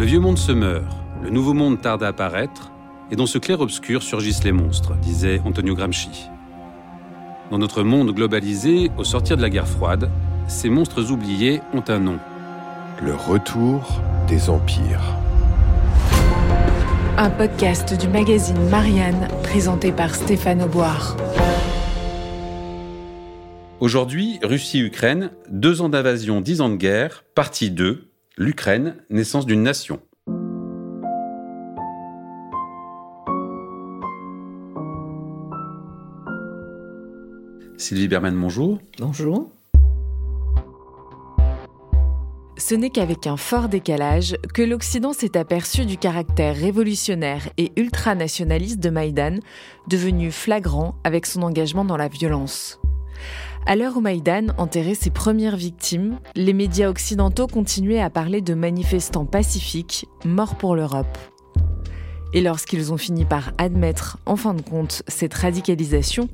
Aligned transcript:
Le 0.00 0.06
vieux 0.06 0.18
monde 0.18 0.38
se 0.38 0.50
meurt, 0.50 0.96
le 1.22 1.28
nouveau 1.28 1.52
monde 1.52 1.82
tarde 1.82 2.02
à 2.02 2.08
apparaître, 2.08 2.72
et 3.10 3.16
dans 3.16 3.26
ce 3.26 3.36
clair-obscur 3.36 4.02
surgissent 4.02 4.44
les 4.44 4.50
monstres, 4.50 4.94
disait 4.96 5.42
Antonio 5.44 5.74
Gramsci. 5.74 6.30
Dans 7.50 7.58
notre 7.58 7.82
monde 7.82 8.10
globalisé, 8.14 8.90
au 8.96 9.04
sortir 9.04 9.36
de 9.36 9.42
la 9.42 9.50
guerre 9.50 9.68
froide, 9.68 10.10
ces 10.48 10.70
monstres 10.70 11.10
oubliés 11.12 11.60
ont 11.74 11.84
un 11.88 11.98
nom. 11.98 12.18
Le 13.02 13.14
retour 13.14 14.00
des 14.26 14.48
empires. 14.48 15.18
Un 17.18 17.28
podcast 17.28 17.92
du 18.00 18.08
magazine 18.08 18.70
Marianne 18.70 19.28
présenté 19.42 19.92
par 19.92 20.14
Stéphane 20.14 20.62
Auboire. 20.62 21.14
Aujourd'hui, 23.80 24.38
Russie-Ukraine, 24.42 25.30
deux 25.50 25.82
ans 25.82 25.90
d'invasion, 25.90 26.40
dix 26.40 26.62
ans 26.62 26.70
de 26.70 26.76
guerre, 26.76 27.26
partie 27.34 27.70
2, 27.70 28.09
L'Ukraine, 28.42 28.96
naissance 29.10 29.44
d'une 29.44 29.62
nation. 29.62 30.00
Sylvie 37.76 38.08
Berman, 38.08 38.34
bonjour. 38.40 38.78
Bonjour. 38.98 39.50
Ce 42.56 42.74
n'est 42.74 42.88
qu'avec 42.88 43.26
un 43.26 43.36
fort 43.36 43.68
décalage 43.68 44.38
que 44.54 44.62
l'Occident 44.62 45.12
s'est 45.12 45.36
aperçu 45.36 45.84
du 45.84 45.98
caractère 45.98 46.56
révolutionnaire 46.56 47.46
et 47.58 47.72
ultranationaliste 47.76 48.80
de 48.80 48.88
Maïdan, 48.88 49.40
devenu 49.86 50.30
flagrant 50.30 50.94
avec 51.04 51.26
son 51.26 51.42
engagement 51.42 51.84
dans 51.84 51.98
la 51.98 52.08
violence. 52.08 52.79
À 53.66 53.76
l'heure 53.76 53.96
où 53.96 54.00
Maïdan 54.00 54.48
enterrait 54.58 54.94
ses 54.94 55.10
premières 55.10 55.56
victimes, 55.56 56.18
les 56.34 56.54
médias 56.54 56.88
occidentaux 56.88 57.46
continuaient 57.46 58.00
à 58.00 58.10
parler 58.10 58.40
de 58.40 58.54
manifestants 58.54 59.26
pacifiques 59.26 60.06
morts 60.24 60.56
pour 60.56 60.74
l'Europe. 60.74 61.18
Et 62.32 62.40
lorsqu'ils 62.40 62.92
ont 62.92 62.96
fini 62.96 63.24
par 63.24 63.52
admettre, 63.58 64.18
en 64.24 64.36
fin 64.36 64.54
de 64.54 64.62
compte, 64.62 65.02
cette 65.08 65.34
radicalisation, 65.34 66.28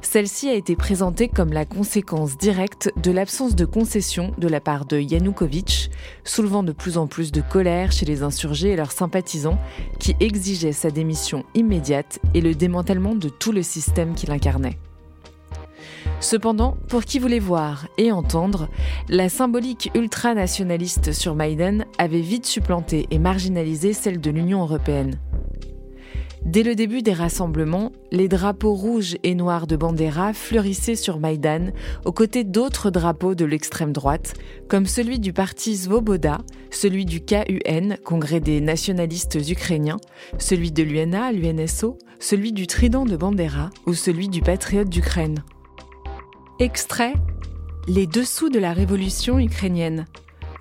celle-ci 0.00 0.48
a 0.48 0.54
été 0.54 0.76
présentée 0.76 1.28
comme 1.28 1.52
la 1.52 1.66
conséquence 1.66 2.38
directe 2.38 2.90
de 3.02 3.10
l'absence 3.10 3.54
de 3.54 3.66
concession 3.66 4.32
de 4.38 4.48
la 4.48 4.60
part 4.60 4.86
de 4.86 4.98
Yanukovych, 4.98 5.90
soulevant 6.24 6.62
de 6.62 6.72
plus 6.72 6.96
en 6.96 7.06
plus 7.06 7.32
de 7.32 7.42
colère 7.42 7.92
chez 7.92 8.06
les 8.06 8.22
insurgés 8.22 8.70
et 8.70 8.76
leurs 8.76 8.92
sympathisants, 8.92 9.58
qui 9.98 10.16
exigeaient 10.20 10.72
sa 10.72 10.90
démission 10.90 11.44
immédiate 11.54 12.18
et 12.34 12.40
le 12.40 12.54
démantèlement 12.54 13.14
de 13.14 13.28
tout 13.28 13.52
le 13.52 13.62
système 13.62 14.14
qu'il 14.14 14.30
incarnait. 14.30 14.78
Cependant, 16.20 16.76
pour 16.88 17.04
qui 17.04 17.18
voulait 17.18 17.38
voir 17.38 17.88
et 17.98 18.12
entendre, 18.12 18.68
la 19.08 19.28
symbolique 19.28 19.90
ultranationaliste 19.94 21.12
sur 21.12 21.34
Maïdan 21.34 21.84
avait 21.98 22.20
vite 22.20 22.46
supplanté 22.46 23.06
et 23.10 23.18
marginalisé 23.18 23.92
celle 23.92 24.20
de 24.20 24.30
l'Union 24.30 24.62
européenne. 24.62 25.18
Dès 26.44 26.64
le 26.64 26.74
début 26.74 27.02
des 27.02 27.12
rassemblements, 27.12 27.92
les 28.10 28.26
drapeaux 28.26 28.74
rouges 28.74 29.16
et 29.22 29.36
noirs 29.36 29.68
de 29.68 29.76
Bandera 29.76 30.32
fleurissaient 30.32 30.96
sur 30.96 31.20
Maïdan 31.20 31.70
aux 32.04 32.12
côtés 32.12 32.42
d'autres 32.42 32.90
drapeaux 32.90 33.36
de 33.36 33.44
l'extrême 33.44 33.92
droite, 33.92 34.34
comme 34.68 34.86
celui 34.86 35.20
du 35.20 35.32
parti 35.32 35.76
Svoboda, 35.76 36.38
celui 36.70 37.04
du 37.04 37.20
KUN, 37.20 37.96
Congrès 38.04 38.40
des 38.40 38.60
nationalistes 38.60 39.38
ukrainiens, 39.48 39.98
celui 40.38 40.72
de 40.72 40.82
l'UNA, 40.82 41.30
l'UNSO, 41.30 41.96
celui 42.18 42.52
du 42.52 42.66
Trident 42.66 43.04
de 43.04 43.16
Bandera 43.16 43.70
ou 43.86 43.94
celui 43.94 44.28
du 44.28 44.42
Patriote 44.42 44.88
d'Ukraine. 44.88 45.44
Extrait 46.58 47.14
Les 47.88 48.06
dessous 48.06 48.50
de 48.50 48.58
la 48.58 48.74
révolution 48.74 49.38
ukrainienne. 49.38 50.06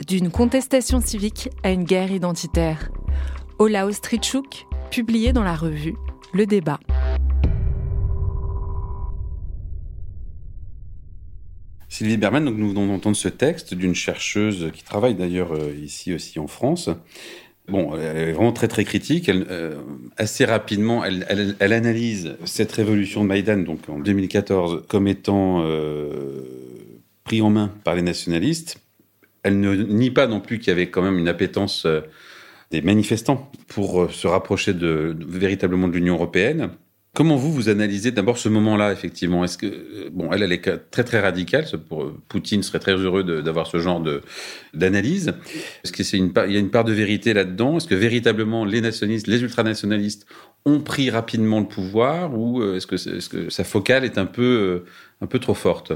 D'une 0.07 0.31
contestation 0.31 1.01
civique 1.01 1.49
à 1.63 1.71
une 1.71 1.83
guerre 1.83 2.11
identitaire. 2.11 2.89
Ola 3.59 3.85
Ostrichuk, 3.85 4.65
publié 4.89 5.33
dans 5.33 5.43
la 5.43 5.53
revue 5.53 5.95
Le 6.33 6.45
Débat. 6.45 6.79
Sylvie 11.89 12.15
Berman, 12.15 12.45
nous 12.45 12.69
venons 12.69 12.87
d'entendre 12.87 13.17
ce 13.17 13.27
texte 13.27 13.73
d'une 13.73 13.93
chercheuse 13.93 14.71
qui 14.73 14.83
travaille 14.83 15.13
d'ailleurs 15.13 15.51
euh, 15.51 15.75
ici 15.75 16.13
aussi 16.13 16.39
en 16.39 16.47
France. 16.47 16.89
Bon, 17.67 17.95
elle 17.95 18.29
est 18.29 18.31
vraiment 18.31 18.51
très 18.51 18.67
très 18.67 18.83
critique. 18.83 19.29
Elle, 19.29 19.45
euh, 19.49 19.75
assez 20.17 20.45
rapidement, 20.45 21.05
elle, 21.05 21.25
elle, 21.29 21.55
elle, 21.59 21.73
analyse 21.73 22.35
cette 22.45 22.71
révolution 22.71 23.23
de 23.23 23.27
Maïdan, 23.27 23.57
donc 23.57 23.87
en 23.87 23.99
2014, 23.99 24.83
comme 24.87 25.07
étant 25.07 25.63
euh, 25.63 26.41
pris 27.23 27.41
en 27.41 27.49
main 27.49 27.71
par 27.83 27.95
les 27.95 28.01
nationalistes. 28.01 28.77
Elle 29.43 29.59
ne 29.59 29.75
nie 29.75 30.11
pas 30.11 30.27
non 30.27 30.39
plus 30.39 30.59
qu'il 30.59 30.69
y 30.69 30.71
avait 30.71 30.89
quand 30.89 31.01
même 31.01 31.17
une 31.17 31.27
appétence 31.27 31.85
euh, 31.85 32.01
des 32.71 32.81
manifestants 32.81 33.51
pour 33.67 34.03
euh, 34.03 34.09
se 34.09 34.27
rapprocher 34.27 34.73
de, 34.73 35.15
de 35.17 35.25
véritablement 35.25 35.87
de 35.87 35.93
l'Union 35.93 36.15
européenne. 36.15 36.71
Comment 37.13 37.35
vous, 37.35 37.51
vous 37.51 37.67
analysez 37.67 38.11
d'abord 38.11 38.37
ce 38.37 38.47
moment-là, 38.47 38.93
effectivement? 38.93 39.43
Est-ce 39.43 39.57
que, 39.57 39.65
euh, 39.65 40.09
bon, 40.13 40.31
elle, 40.31 40.43
elle 40.43 40.53
est 40.53 40.89
très, 40.91 41.03
très 41.03 41.19
radicale. 41.19 41.65
Euh, 41.73 42.11
Poutine 42.29 42.63
serait 42.63 42.79
très 42.79 42.93
heureux 42.93 43.23
d'avoir 43.41 43.67
ce 43.67 43.79
genre 43.79 44.01
d'analyse. 44.73 45.33
Est-ce 45.83 45.91
qu'il 45.91 46.05
y 46.05 46.55
a 46.55 46.59
une 46.59 46.71
part 46.71 46.85
de 46.85 46.93
vérité 46.93 47.33
là-dedans? 47.33 47.77
Est-ce 47.77 47.87
que 47.87 47.95
véritablement 47.95 48.63
les 48.63 48.79
nationalistes, 48.79 49.27
les 49.27 49.41
ultranationalistes 49.41 50.25
ont 50.63 50.79
pris 50.79 51.09
rapidement 51.09 51.59
le 51.59 51.67
pouvoir 51.67 52.33
ou 52.37 52.63
est-ce 52.75 52.87
que, 52.87 52.95
est-ce 52.95 53.27
que 53.27 53.49
sa 53.49 53.65
focale 53.65 54.05
est 54.05 54.17
un 54.17 54.25
peu, 54.25 54.85
un 55.19 55.27
peu 55.27 55.39
trop 55.39 55.55
forte? 55.55 55.91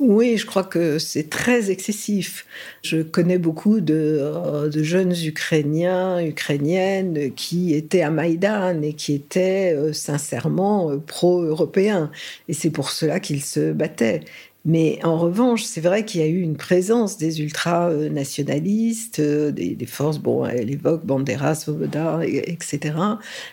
Oui, 0.00 0.38
je 0.38 0.46
crois 0.46 0.64
que 0.64 0.98
c'est 0.98 1.28
très 1.28 1.70
excessif. 1.70 2.46
Je 2.82 3.02
connais 3.02 3.36
beaucoup 3.36 3.80
de, 3.80 3.94
euh, 3.94 4.82
jeunes 4.82 5.12
Ukrainiens, 5.24 6.24
Ukrainiennes 6.24 7.32
qui 7.34 7.74
étaient 7.74 8.00
à 8.00 8.10
Maïdan 8.10 8.80
et 8.80 8.94
qui 8.94 9.12
étaient 9.12 9.74
euh, 9.76 9.92
sincèrement 9.92 10.90
euh, 10.90 10.96
pro-européens. 10.96 12.10
Et 12.48 12.54
c'est 12.54 12.70
pour 12.70 12.90
cela 12.90 13.20
qu'ils 13.20 13.42
se 13.44 13.72
battaient. 13.72 14.20
Mais 14.64 14.98
en 15.04 15.18
revanche, 15.18 15.64
c'est 15.64 15.82
vrai 15.82 16.06
qu'il 16.06 16.22
y 16.22 16.24
a 16.24 16.28
eu 16.28 16.40
une 16.40 16.56
présence 16.56 17.18
des 17.18 17.42
ultranationalistes, 17.42 19.20
des, 19.20 19.74
des 19.74 19.86
forces, 19.86 20.18
bon, 20.18 20.46
elle 20.46 20.70
évoque 20.70 21.04
Bandera, 21.04 21.54
Svoboda, 21.54 22.20
etc., 22.24 22.94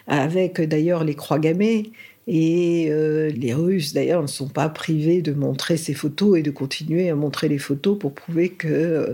avec 0.08 0.62
d'ailleurs 0.62 1.04
les 1.04 1.16
croix 1.16 1.40
gammées 1.40 1.92
et 2.28 2.88
euh, 2.92 3.30
les 3.30 3.54
Russes, 3.54 3.94
d'ailleurs, 3.94 4.22
ne 4.22 4.28
sont 4.28 4.50
pas 4.50 4.68
privés 4.68 5.22
de 5.22 5.32
montrer 5.32 5.78
ces 5.78 5.94
photos 5.94 6.38
et 6.38 6.42
de 6.42 6.52
continuer 6.52 7.10
à 7.10 7.16
montrer 7.16 7.48
les 7.48 7.58
photos 7.58 7.98
pour 7.98 8.14
prouver 8.14 8.50
que 8.50 8.68
euh, 8.68 9.14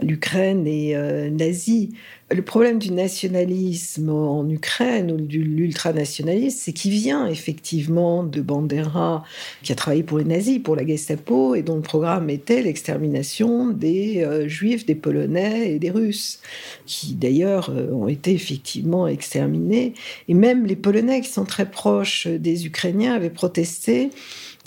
l'Ukraine 0.00 0.66
est 0.68 0.94
euh, 0.94 1.28
nazie. 1.28 1.92
Le 2.34 2.40
problème 2.40 2.78
du 2.78 2.92
nationalisme 2.92 4.08
en 4.08 4.48
Ukraine 4.48 5.12
ou 5.12 5.16
de 5.16 5.36
l'ultranationalisme, 5.36 6.58
c'est 6.62 6.72
qu'il 6.72 6.92
vient 6.92 7.26
effectivement 7.26 8.24
de 8.24 8.40
Bandera, 8.40 9.22
qui 9.62 9.72
a 9.72 9.74
travaillé 9.74 10.02
pour 10.02 10.16
les 10.16 10.24
nazis, 10.24 10.58
pour 10.58 10.74
la 10.74 10.86
Gestapo, 10.86 11.54
et 11.54 11.62
dont 11.62 11.76
le 11.76 11.82
programme 11.82 12.30
était 12.30 12.62
l'extermination 12.62 13.68
des 13.68 14.22
euh, 14.22 14.48
Juifs, 14.48 14.86
des 14.86 14.94
Polonais 14.94 15.72
et 15.72 15.78
des 15.78 15.90
Russes, 15.90 16.40
qui 16.86 17.14
d'ailleurs 17.14 17.68
euh, 17.68 17.92
ont 17.92 18.08
été 18.08 18.32
effectivement 18.32 19.06
exterminés. 19.06 19.92
Et 20.28 20.34
même 20.34 20.64
les 20.64 20.76
Polonais, 20.76 21.20
qui 21.20 21.28
sont 21.28 21.44
très 21.44 21.70
proches 21.70 22.26
des 22.26 22.64
Ukrainiens, 22.64 23.14
avaient 23.14 23.30
protesté 23.30 24.10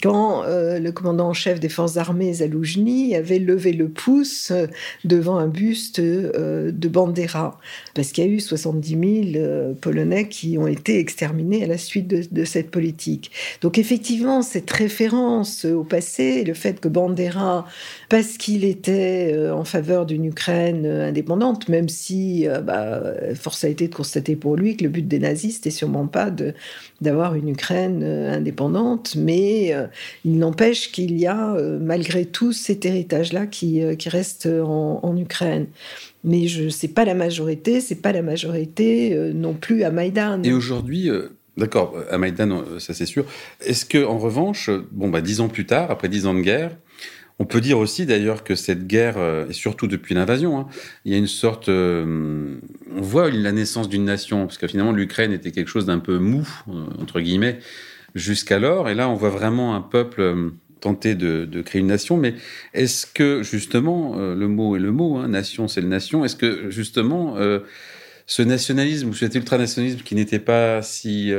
quand 0.01 0.43
euh, 0.43 0.79
le 0.79 0.91
commandant 0.91 1.29
en 1.29 1.33
chef 1.33 1.59
des 1.59 1.69
forces 1.69 1.97
armées, 1.97 2.33
Zaloujny, 2.33 3.15
avait 3.15 3.39
levé 3.39 3.71
le 3.71 3.87
pouce 3.87 4.51
euh, 4.51 4.67
devant 5.05 5.37
un 5.37 5.47
buste 5.47 5.99
euh, 5.99 6.71
de 6.71 6.87
Bandera, 6.89 7.59
parce 7.93 8.11
qu'il 8.11 8.25
y 8.25 8.27
a 8.27 8.29
eu 8.29 8.39
70 8.39 9.31
000 9.33 9.73
Polonais 9.81 10.27
qui 10.27 10.57
ont 10.57 10.67
été 10.67 10.99
exterminés 10.99 11.63
à 11.63 11.67
la 11.67 11.77
suite 11.77 12.07
de, 12.07 12.23
de, 12.29 12.45
cette 12.45 12.71
politique. 12.71 13.31
Donc 13.61 13.77
effectivement, 13.77 14.41
cette 14.41 14.69
référence 14.69 15.65
au 15.65 15.83
passé, 15.83 16.43
le 16.43 16.53
fait 16.53 16.79
que 16.79 16.87
Bandera, 16.87 17.65
parce 18.09 18.37
qu'il 18.37 18.65
était 18.65 19.35
en 19.51 19.63
faveur 19.63 20.05
d'une 20.05 20.25
Ukraine 20.25 20.85
indépendante, 20.85 21.69
même 21.69 21.89
si 21.89 22.47
bah, 22.63 23.01
force 23.35 23.63
a 23.63 23.69
été 23.69 23.87
de 23.87 23.95
constater 23.95 24.35
pour 24.35 24.55
lui 24.55 24.77
que 24.77 24.83
le 24.83 24.89
but 24.89 25.07
des 25.07 25.19
nazis, 25.19 25.55
n'était 25.55 25.71
sûrement 25.71 26.07
pas 26.07 26.31
d'avoir 27.01 27.35
une 27.35 27.49
Ukraine 27.49 28.03
indépendante, 28.03 29.15
mais 29.15 29.75
il 30.23 30.37
n'empêche 30.37 30.91
qu'il 30.91 31.17
y 31.19 31.27
a 31.27 31.55
euh, 31.55 31.79
malgré 31.79 32.25
tout 32.25 32.53
cet 32.53 32.85
héritage-là 32.85 33.47
qui, 33.47 33.81
euh, 33.83 33.95
reste 34.07 34.47
en, 34.47 35.15
Ukraine. 35.17 35.67
Mais 36.23 36.47
je 36.47 36.69
sais 36.69 36.87
pas 36.87 37.05
la 37.05 37.13
majorité, 37.13 37.81
c'est 37.81 38.01
pas 38.01 38.11
la 38.11 38.21
majorité 38.21 39.13
euh, 39.13 39.33
non 39.33 39.53
plus 39.53 39.83
à 39.83 39.91
Maïdan. 39.91 40.41
Et 40.43 40.53
aujourd'hui, 40.53 41.09
d'accord, 41.57 41.95
à 42.09 42.17
Maïdan, 42.17 42.63
ça 42.79 42.93
c'est 42.93 43.05
sûr. 43.05 43.25
Est-ce 43.61 43.85
que 43.85 44.03
en 44.05 44.17
revanche, 44.17 44.69
bon 44.91 45.09
bah 45.09 45.21
dix 45.21 45.39
ans 45.41 45.47
plus 45.47 45.65
tard, 45.65 45.91
après 45.91 46.09
dix 46.09 46.25
ans 46.25 46.33
de 46.33 46.41
guerre, 46.41 46.71
on 47.39 47.45
peut 47.45 47.61
dire 47.61 47.77
aussi 47.77 48.05
d'ailleurs 48.05 48.43
que 48.43 48.55
cette 48.55 48.87
guerre, 48.87 49.17
et 49.49 49.53
surtout 49.53 49.87
depuis 49.87 50.15
l'invasion, 50.15 50.57
hein, 50.57 50.67
il 51.03 51.11
y 51.11 51.15
a 51.15 51.17
une 51.17 51.27
sorte, 51.27 51.67
on 51.67 52.59
voit 52.95 53.29
la 53.29 53.51
naissance 53.51 53.89
d'une 53.89 54.05
nation, 54.05 54.45
parce 54.45 54.57
que 54.57 54.67
finalement 54.67 54.93
l'Ukraine 54.93 55.33
était 55.33 55.51
quelque 55.51 55.67
chose 55.67 55.85
d'un 55.85 55.99
peu 55.99 56.17
mou 56.17 56.47
entre 56.97 57.19
guillemets 57.19 57.59
jusqu'alors. 58.15 58.89
Et 58.89 58.95
là, 58.95 59.09
on 59.09 59.15
voit 59.15 59.29
vraiment 59.29 59.75
un 59.75 59.81
peuple 59.81 60.21
euh, 60.21 60.49
tenter 60.79 61.15
de, 61.15 61.61
créer 61.61 61.81
une 61.81 61.87
nation. 61.87 62.17
Mais 62.17 62.35
est-ce 62.73 63.05
que 63.05 63.43
justement, 63.43 64.15
euh, 64.17 64.33
le 64.33 64.47
mot 64.47 64.75
est 64.75 64.79
le 64.79 64.91
mot, 64.91 65.17
hein, 65.17 65.27
nation, 65.27 65.67
c'est 65.67 65.81
le 65.81 65.87
nation. 65.87 66.25
Est-ce 66.25 66.35
que 66.35 66.71
justement, 66.71 67.37
euh, 67.37 67.59
ce 68.25 68.41
nationalisme 68.41 69.09
ou 69.09 69.13
cet 69.13 69.35
ultranationalisme 69.35 69.99
qui 69.99 70.15
n'était 70.15 70.39
pas 70.39 70.81
si 70.81 71.31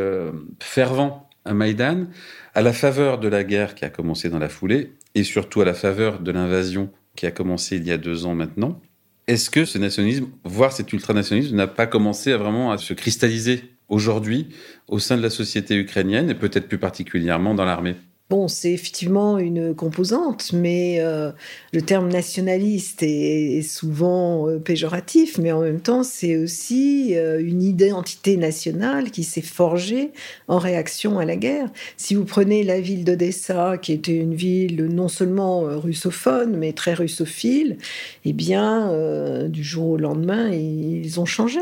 fervent 0.61 1.29
à 1.45 1.53
Maïdan, 1.53 2.07
à 2.55 2.63
la 2.63 2.73
faveur 2.73 3.19
de 3.19 3.27
la 3.27 3.43
guerre 3.43 3.75
qui 3.75 3.85
a 3.85 3.91
commencé 3.91 4.29
dans 4.29 4.39
la 4.39 4.49
foulée, 4.49 4.93
et 5.17 5.25
surtout 5.25 5.63
à 5.63 5.65
la 5.65 5.75
faveur 5.75 6.21
de 6.21 6.31
l'invasion 6.31 6.93
qui 7.17 7.25
a 7.27 7.31
commencé 7.31 7.77
il 7.77 7.87
y 7.87 7.91
a 7.91 7.97
deux 7.97 8.27
ans 8.27 8.35
maintenant, 8.35 8.81
est-ce 9.27 9.49
que 9.49 9.65
ce 9.65 9.79
nationalisme, 9.79 10.29
voire 10.45 10.73
cet 10.73 10.93
ultranationalisme, 10.93 11.57
n'a 11.57 11.67
pas 11.67 11.87
commencé 11.87 12.33
à 12.33 12.37
vraiment 12.37 12.71
à 12.71 12.79
se 12.79 12.93
cristalliser 12.93 13.65
aujourd'hui 13.89 14.49
au 14.89 14.99
sein 14.99 15.17
de 15.17 15.23
la 15.23 15.31
société 15.31 15.75
ukrainienne 15.75 16.29
et 16.29 16.35
peut-être 16.35 16.69
plus 16.69 16.79
particulièrement 16.79 17.55
dans 17.55 17.65
l'armée? 17.65 17.97
Bon, 18.29 18.49
c'est 18.49 18.73
effectivement 18.73 19.39
une 19.39 19.73
composante, 19.73 20.53
mais 20.53 20.97
euh, 20.99 21.31
le 21.73 21.81
terme 21.81 22.09
nationaliste 22.09 23.05
est, 23.05 23.63
souvent 23.63 24.49
euh, 24.49 24.59
péjoratif, 24.59 25.39
mais 25.39 25.53
en 25.53 25.61
même 25.61 25.81
temps, 25.81 26.03
c'est 26.03 26.37
aussi 26.37 27.15
euh, 27.15 27.41
une 27.41 27.63
identité 27.63 28.37
nationale 28.37 29.13
qui 29.13 29.23
s'est 29.23 29.43
forgée 29.43 30.11
en 30.49 30.59
réaction 30.59 31.21
à 31.21 31.25
la 31.25 31.37
guerre. 31.37 31.69
Si 31.97 32.17
vous 32.17 32.25
prenez 32.25 32.65
la 32.65 32.81
ville 32.81 33.05
d'Odessa, 33.05 33.79
qui 33.79 33.93
était 33.93 34.17
une 34.17 34.35
ville 34.35 34.87
non 34.87 35.07
seulement 35.07 35.61
russophone, 35.79 36.57
mais 36.57 36.73
très 36.73 36.95
russophile, 36.95 37.79
eh 38.25 38.33
bien, 38.33 38.93
du 39.49 39.63
jour 39.63 39.91
au 39.91 39.97
lendemain, 39.99 40.51
ils 40.51 41.21
ont 41.21 41.27
changé, 41.27 41.61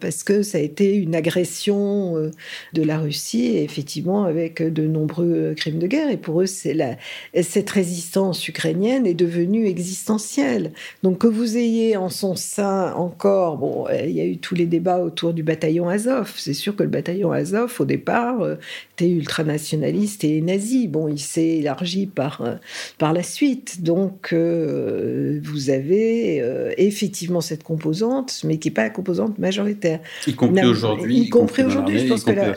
parce 0.00 0.24
que 0.24 0.42
ça 0.42 0.58
a 0.58 0.60
été 0.60 0.94
une 0.96 1.14
agression 1.14 2.30
de 2.72 2.82
la 2.82 2.98
Russie, 2.98 3.56
effectivement, 3.58 4.24
avec 4.24 4.62
de 4.62 4.86
nombreux 4.86 5.54
crimes 5.56 5.78
de 5.78 5.91
et 5.92 6.16
pour 6.16 6.40
eux, 6.40 6.46
c'est 6.46 6.74
la, 6.74 6.96
cette 7.42 7.70
résistance 7.70 8.46
ukrainienne 8.48 9.06
est 9.06 9.14
devenue 9.14 9.66
existentielle. 9.66 10.72
Donc 11.02 11.18
que 11.18 11.26
vous 11.26 11.56
ayez 11.56 11.96
en 11.96 12.08
son 12.08 12.36
sein 12.36 12.92
encore, 12.94 13.58
bon, 13.58 13.86
il 14.04 14.10
y 14.10 14.20
a 14.20 14.24
eu 14.24 14.38
tous 14.38 14.54
les 14.54 14.66
débats 14.66 14.98
autour 14.98 15.32
du 15.32 15.42
bataillon 15.42 15.88
Azov. 15.88 16.32
C'est 16.36 16.54
sûr 16.54 16.76
que 16.76 16.82
le 16.82 16.88
bataillon 16.88 17.32
Azov, 17.32 17.74
au 17.78 17.84
départ, 17.84 18.42
euh, 18.42 18.56
était 18.92 19.08
ultranationaliste 19.10 20.24
et 20.24 20.40
nazi. 20.40 20.88
Bon, 20.88 21.08
il 21.08 21.18
s'est 21.18 21.58
élargi 21.58 22.06
par, 22.06 22.42
euh, 22.42 22.54
par 22.98 23.12
la 23.12 23.22
suite. 23.22 23.82
Donc 23.82 24.32
euh, 24.32 25.40
vous 25.42 25.70
avez 25.70 26.42
effectivement 26.76 27.40
cette 27.40 27.62
composante, 27.62 28.42
mais 28.44 28.58
qui 28.58 28.68
n'est 28.68 28.74
pas 28.74 28.84
la 28.84 28.90
composante 28.90 29.38
majoritaire. 29.38 30.00
Y 30.26 30.34
compris 30.34 30.66
aujourd'hui. 30.66 31.18
Y, 31.20 31.28
compris 31.28 31.64
aujourd'hui, 31.64 31.98
je 32.00 32.08
pense 32.08 32.24
que 32.24 32.30
la... 32.30 32.54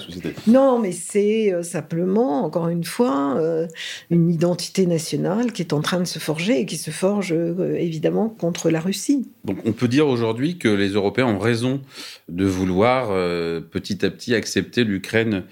Non, 0.48 0.80
mais 0.80 0.92
c'est 0.92 1.54
simplement, 1.64 2.44
encore 2.46 2.70
une 2.70 2.84
fois, 2.84 3.25
euh, 3.38 3.68
une 4.10 4.30
identité 4.30 4.86
nationale 4.86 5.52
qui 5.52 5.62
est 5.62 5.74
en 5.74 5.82
train 5.82 6.00
de 6.00 6.06
se 6.06 6.20
forger 6.20 6.60
et 6.60 6.66
qui 6.66 6.78
se 6.78 6.92
forge 6.92 7.34
euh, 7.34 7.76
évidemment 7.78 8.30
contre 8.30 8.70
la 8.70 8.80
Russie. 8.80 9.30
Donc 9.44 9.58
on 9.66 9.74
peut 9.74 9.88
dire 9.88 10.08
aujourd'hui 10.08 10.58
que 10.58 10.68
les 10.68 10.90
Européens 10.90 11.28
ont 11.28 11.40
raison 11.40 11.82
de 12.30 12.46
vouloir 12.46 13.10
euh, 13.12 13.60
petit 13.60 14.06
à 14.06 14.10
petit 14.10 14.36
accepter 14.36 14.84
l'Ukraine 14.84 15.44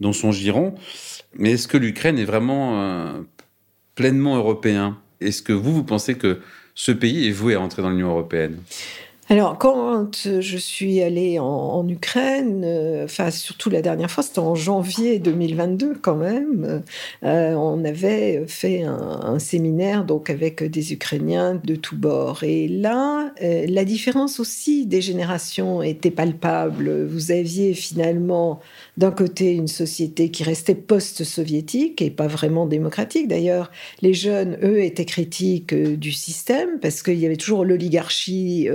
dans 0.00 0.12
son 0.12 0.32
giron. 0.32 0.74
Mais 1.36 1.52
est-ce 1.52 1.68
que 1.68 1.76
l'Ukraine 1.76 2.18
est 2.18 2.24
vraiment 2.24 3.14
pleinement 3.94 4.36
européen? 4.36 4.98
Est-ce 5.20 5.42
que 5.42 5.52
vous, 5.52 5.72
vous 5.72 5.84
pensez 5.84 6.16
que 6.16 6.40
ce 6.74 6.90
pays 6.90 7.28
est 7.28 7.32
voué 7.32 7.54
à 7.54 7.60
entrer 7.60 7.82
dans 7.82 7.90
l'Union 7.90 8.08
européenne? 8.08 8.56
Alors, 9.32 9.58
quand 9.58 10.26
je 10.40 10.56
suis 10.56 11.00
allée 11.00 11.38
en, 11.38 11.88
Ukraine, 11.88 12.62
euh, 12.64 13.04
enfin, 13.04 13.30
surtout 13.30 13.70
la 13.70 13.80
dernière 13.80 14.10
fois, 14.10 14.24
c'était 14.24 14.40
en 14.40 14.56
janvier 14.56 15.20
2022 15.20 15.94
quand 16.02 16.16
même, 16.16 16.82
euh, 17.22 17.54
on 17.54 17.84
avait 17.84 18.42
fait 18.48 18.82
un, 18.82 19.38
séminaire 19.38 20.04
donc 20.04 20.30
avec 20.30 20.64
des 20.64 20.92
Ukrainiens 20.92 21.60
de 21.62 21.76
tous 21.76 21.94
bords. 21.94 22.42
Et 22.42 22.66
là, 22.66 23.32
euh, 23.40 23.66
la 23.68 23.84
différence 23.84 24.40
aussi 24.40 24.84
des 24.84 25.00
générations 25.00 25.80
était 25.80 26.10
palpable. 26.10 27.06
Vous 27.06 27.30
aviez 27.30 27.74
finalement 27.74 28.58
d'un 28.96 29.12
côté 29.12 29.52
une 29.52 29.68
société 29.68 30.32
qui 30.32 30.42
restait 30.42 30.74
post-soviétique 30.74 32.02
et 32.02 32.10
pas 32.10 32.26
vraiment 32.26 32.66
démocratique. 32.66 33.28
D'ailleurs, 33.28 33.70
les 34.02 34.12
jeunes, 34.12 34.58
eux, 34.64 34.82
étaient 34.82 35.04
critiques 35.04 35.72
du 35.72 36.10
système 36.10 36.80
parce 36.82 37.04
qu'il 37.04 37.20
y 37.20 37.26
avait 37.26 37.36
toujours 37.36 37.64
l'oligarchie 37.64 38.68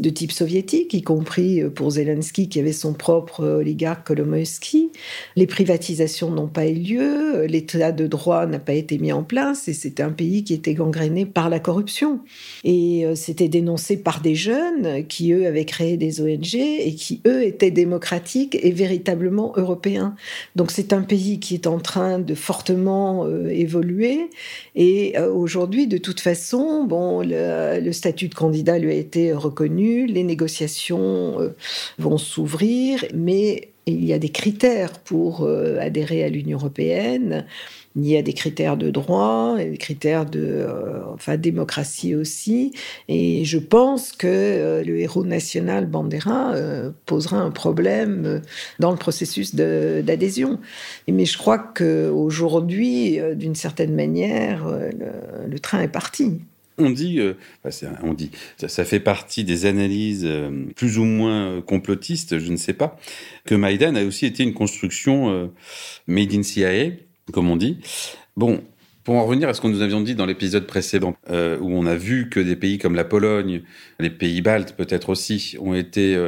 de 0.00 0.10
type 0.10 0.32
soviétique, 0.32 0.94
y 0.94 1.02
compris 1.02 1.62
euh, 1.62 1.68
pour 1.68 1.90
Zelensky 1.90 2.48
qui 2.48 2.58
avait 2.58 2.72
son 2.72 2.94
propre 2.94 3.44
euh, 3.44 3.58
oligarque 3.58 4.06
Kolomoïski. 4.06 4.90
Les 5.36 5.46
privatisations 5.46 6.30
n'ont 6.30 6.48
pas 6.48 6.66
eu 6.66 6.74
lieu, 6.74 7.36
euh, 7.36 7.46
l'état 7.46 7.92
de 7.92 8.06
droit 8.06 8.46
n'a 8.46 8.58
pas 8.58 8.72
été 8.72 8.98
mis 8.98 9.12
en 9.12 9.22
place 9.22 9.68
et 9.68 9.74
c'était 9.74 10.02
un 10.02 10.10
pays 10.10 10.42
qui 10.42 10.54
était 10.54 10.74
gangréné 10.74 11.26
par 11.26 11.50
la 11.50 11.60
corruption. 11.60 12.20
Et 12.64 13.04
c'était 13.14 13.48
dénoncé 13.48 13.96
par 13.96 14.20
des 14.20 14.34
jeunes 14.34 15.06
qui, 15.06 15.32
eux, 15.32 15.46
avaient 15.46 15.64
créé 15.64 15.96
des 15.96 16.20
ONG 16.20 16.54
et 16.54 16.94
qui, 16.94 17.20
eux, 17.26 17.44
étaient 17.44 17.70
démocratiques 17.70 18.58
et 18.60 18.70
véritablement 18.70 19.52
européens. 19.56 20.14
Donc 20.56 20.70
c'est 20.70 20.92
un 20.92 21.02
pays 21.02 21.40
qui 21.40 21.54
est 21.54 21.66
en 21.66 21.78
train 21.78 22.18
de 22.18 22.34
fortement 22.34 23.28
évoluer 23.48 24.30
et 24.74 25.18
aujourd'hui, 25.18 25.86
de 25.86 25.98
toute 25.98 26.20
façon, 26.20 26.84
bon, 26.84 27.22
le 27.22 27.92
statut 27.92 28.28
de 28.28 28.34
candidat 28.34 28.78
lui 28.78 28.90
a 28.90 28.94
été 28.94 29.32
reconnu 29.32 29.89
les 30.06 30.24
négociations 30.24 31.40
euh, 31.40 31.54
vont 31.98 32.18
s'ouvrir, 32.18 33.04
mais 33.14 33.68
il 33.86 34.04
y 34.04 34.12
a 34.12 34.18
des 34.18 34.28
critères 34.28 34.92
pour 35.00 35.42
euh, 35.42 35.78
adhérer 35.80 36.24
à 36.24 36.28
l'Union 36.28 36.58
européenne. 36.58 37.46
Il 37.96 38.06
y 38.06 38.16
a 38.16 38.22
des 38.22 38.34
critères 38.34 38.76
de 38.76 38.90
droit, 38.90 39.56
des 39.56 39.76
critères 39.76 40.24
de 40.24 40.40
euh, 40.40 41.00
enfin, 41.12 41.36
démocratie 41.36 42.14
aussi. 42.14 42.72
Et 43.08 43.44
je 43.44 43.58
pense 43.58 44.12
que 44.12 44.82
le 44.86 45.00
héros 45.00 45.24
national 45.24 45.86
Bandera 45.86 46.54
posera 47.06 47.38
un 47.38 47.50
problème 47.50 48.42
dans 48.78 48.92
le 48.92 48.96
processus 48.96 49.56
d'adhésion. 49.56 50.60
Mais 51.08 51.24
je 51.24 51.36
crois 51.36 51.58
qu'aujourd'hui, 51.58 53.18
d'une 53.34 53.56
certaine 53.56 53.96
manière, 53.96 54.68
le 55.48 55.58
train 55.58 55.80
est 55.80 55.88
parti 55.88 56.40
on 56.80 56.90
dit, 56.90 57.20
euh, 57.20 57.34
on 58.02 58.14
dit, 58.14 58.30
ça, 58.56 58.84
fait 58.84 59.00
partie 59.00 59.44
des 59.44 59.66
analyses 59.66 60.24
euh, 60.26 60.66
plus 60.74 60.98
ou 60.98 61.04
moins 61.04 61.46
euh, 61.46 61.60
complotistes, 61.60 62.38
je 62.38 62.50
ne 62.50 62.56
sais 62.56 62.72
pas, 62.72 62.98
que 63.44 63.54
Maïdan 63.54 63.94
a 63.94 64.04
aussi 64.04 64.26
été 64.26 64.42
une 64.42 64.54
construction 64.54 65.50
made 66.06 66.32
in 66.34 66.42
CIA, 66.42 66.90
comme 67.32 67.50
on 67.50 67.56
dit. 67.56 67.78
Bon, 68.36 68.62
pour 69.04 69.14
en 69.14 69.24
revenir 69.24 69.48
à 69.48 69.54
ce 69.54 69.60
que 69.60 69.68
nous 69.68 69.82
avions 69.82 70.00
dit 70.00 70.14
dans 70.14 70.26
l'épisode 70.26 70.66
précédent, 70.66 71.16
où 71.28 71.72
on 71.72 71.86
a 71.86 71.96
vu 71.96 72.28
que 72.28 72.40
des 72.40 72.56
pays 72.56 72.78
comme 72.78 72.94
la 72.94 73.04
Pologne, 73.04 73.62
les 73.98 74.10
pays 74.10 74.42
baltes 74.42 74.74
peut-être 74.76 75.08
aussi, 75.08 75.56
ont 75.60 75.74
été 75.74 76.18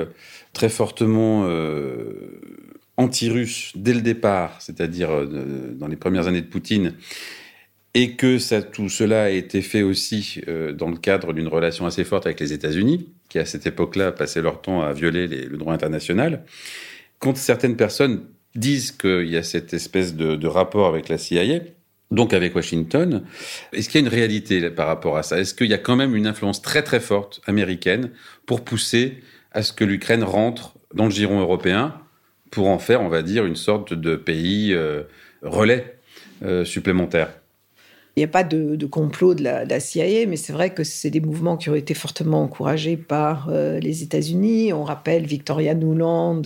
très 0.52 0.68
fortement 0.68 1.46
anti-russes 2.96 3.72
dès 3.76 3.94
le 3.94 4.00
départ, 4.00 4.60
c'est-à-dire 4.60 5.26
dans 5.74 5.88
les 5.88 5.96
premières 5.96 6.26
années 6.28 6.42
de 6.42 6.46
Poutine, 6.46 6.94
et 7.94 8.12
que 8.12 8.38
tout 8.70 8.88
cela 8.88 9.24
a 9.24 9.28
été 9.28 9.60
fait 9.60 9.82
aussi 9.82 10.40
euh, 10.48 10.72
dans 10.72 10.88
le 10.88 10.96
cadre 10.96 11.32
d'une 11.32 11.48
relation 11.48 11.86
assez 11.86 12.04
forte 12.04 12.26
avec 12.26 12.40
les 12.40 12.52
États-Unis, 12.52 13.08
qui 13.28 13.38
à 13.38 13.44
cette 13.44 13.66
époque-là 13.66 14.12
passaient 14.12 14.42
leur 14.42 14.62
temps 14.62 14.82
à 14.82 14.92
violer 14.92 15.26
le 15.26 15.56
droit 15.58 15.74
international. 15.74 16.44
Quand 17.18 17.36
certaines 17.36 17.76
personnes 17.76 18.22
disent 18.54 18.92
qu'il 18.92 19.28
y 19.28 19.36
a 19.36 19.42
cette 19.42 19.74
espèce 19.74 20.14
de, 20.14 20.46
rapport 20.46 20.86
avec 20.86 21.08
la 21.08 21.18
CIA, 21.18 21.60
donc 22.10 22.34
avec 22.34 22.54
Washington. 22.54 23.24
Est-ce 23.72 23.88
qu'il 23.88 24.00
y 24.00 24.04
a 24.04 24.06
une 24.06 24.14
réalité 24.14 24.70
par 24.70 24.86
rapport 24.86 25.16
à 25.16 25.22
ça? 25.22 25.40
Est-ce 25.40 25.54
qu'il 25.54 25.68
y 25.68 25.74
a 25.74 25.78
quand 25.78 25.96
même 25.96 26.14
une 26.14 26.26
influence 26.26 26.60
très 26.60 26.82
très 26.82 27.00
forte 27.00 27.40
américaine 27.46 28.10
pour 28.44 28.62
pousser 28.62 29.22
à 29.52 29.62
ce 29.62 29.72
que 29.72 29.84
l'Ukraine 29.84 30.22
rentre 30.22 30.74
dans 30.94 31.04
le 31.04 31.10
giron 31.10 31.40
européen 31.40 31.94
pour 32.50 32.68
en 32.68 32.78
faire, 32.78 33.00
on 33.00 33.08
va 33.08 33.22
dire, 33.22 33.46
une 33.46 33.56
sorte 33.56 33.94
de 33.94 34.14
pays 34.14 34.74
euh, 34.74 35.04
relais 35.40 35.98
euh, 36.42 36.66
supplémentaire? 36.66 37.30
Il 38.14 38.20
n'y 38.20 38.24
a 38.24 38.28
pas 38.28 38.44
de, 38.44 38.84
complot 38.84 39.34
de 39.34 39.42
la, 39.42 39.80
CIA, 39.80 40.26
mais 40.26 40.36
c'est 40.36 40.52
vrai 40.52 40.68
que 40.68 40.84
c'est 40.84 41.08
des 41.08 41.20
mouvements 41.20 41.56
qui 41.56 41.70
ont 41.70 41.74
été 41.74 41.94
fortement 41.94 42.42
encouragés 42.42 42.98
par 42.98 43.48
euh, 43.50 43.80
les 43.80 44.02
États-Unis. 44.02 44.70
On 44.74 44.84
rappelle 44.84 45.24
Victoria 45.24 45.74
Nuland, 45.74 46.42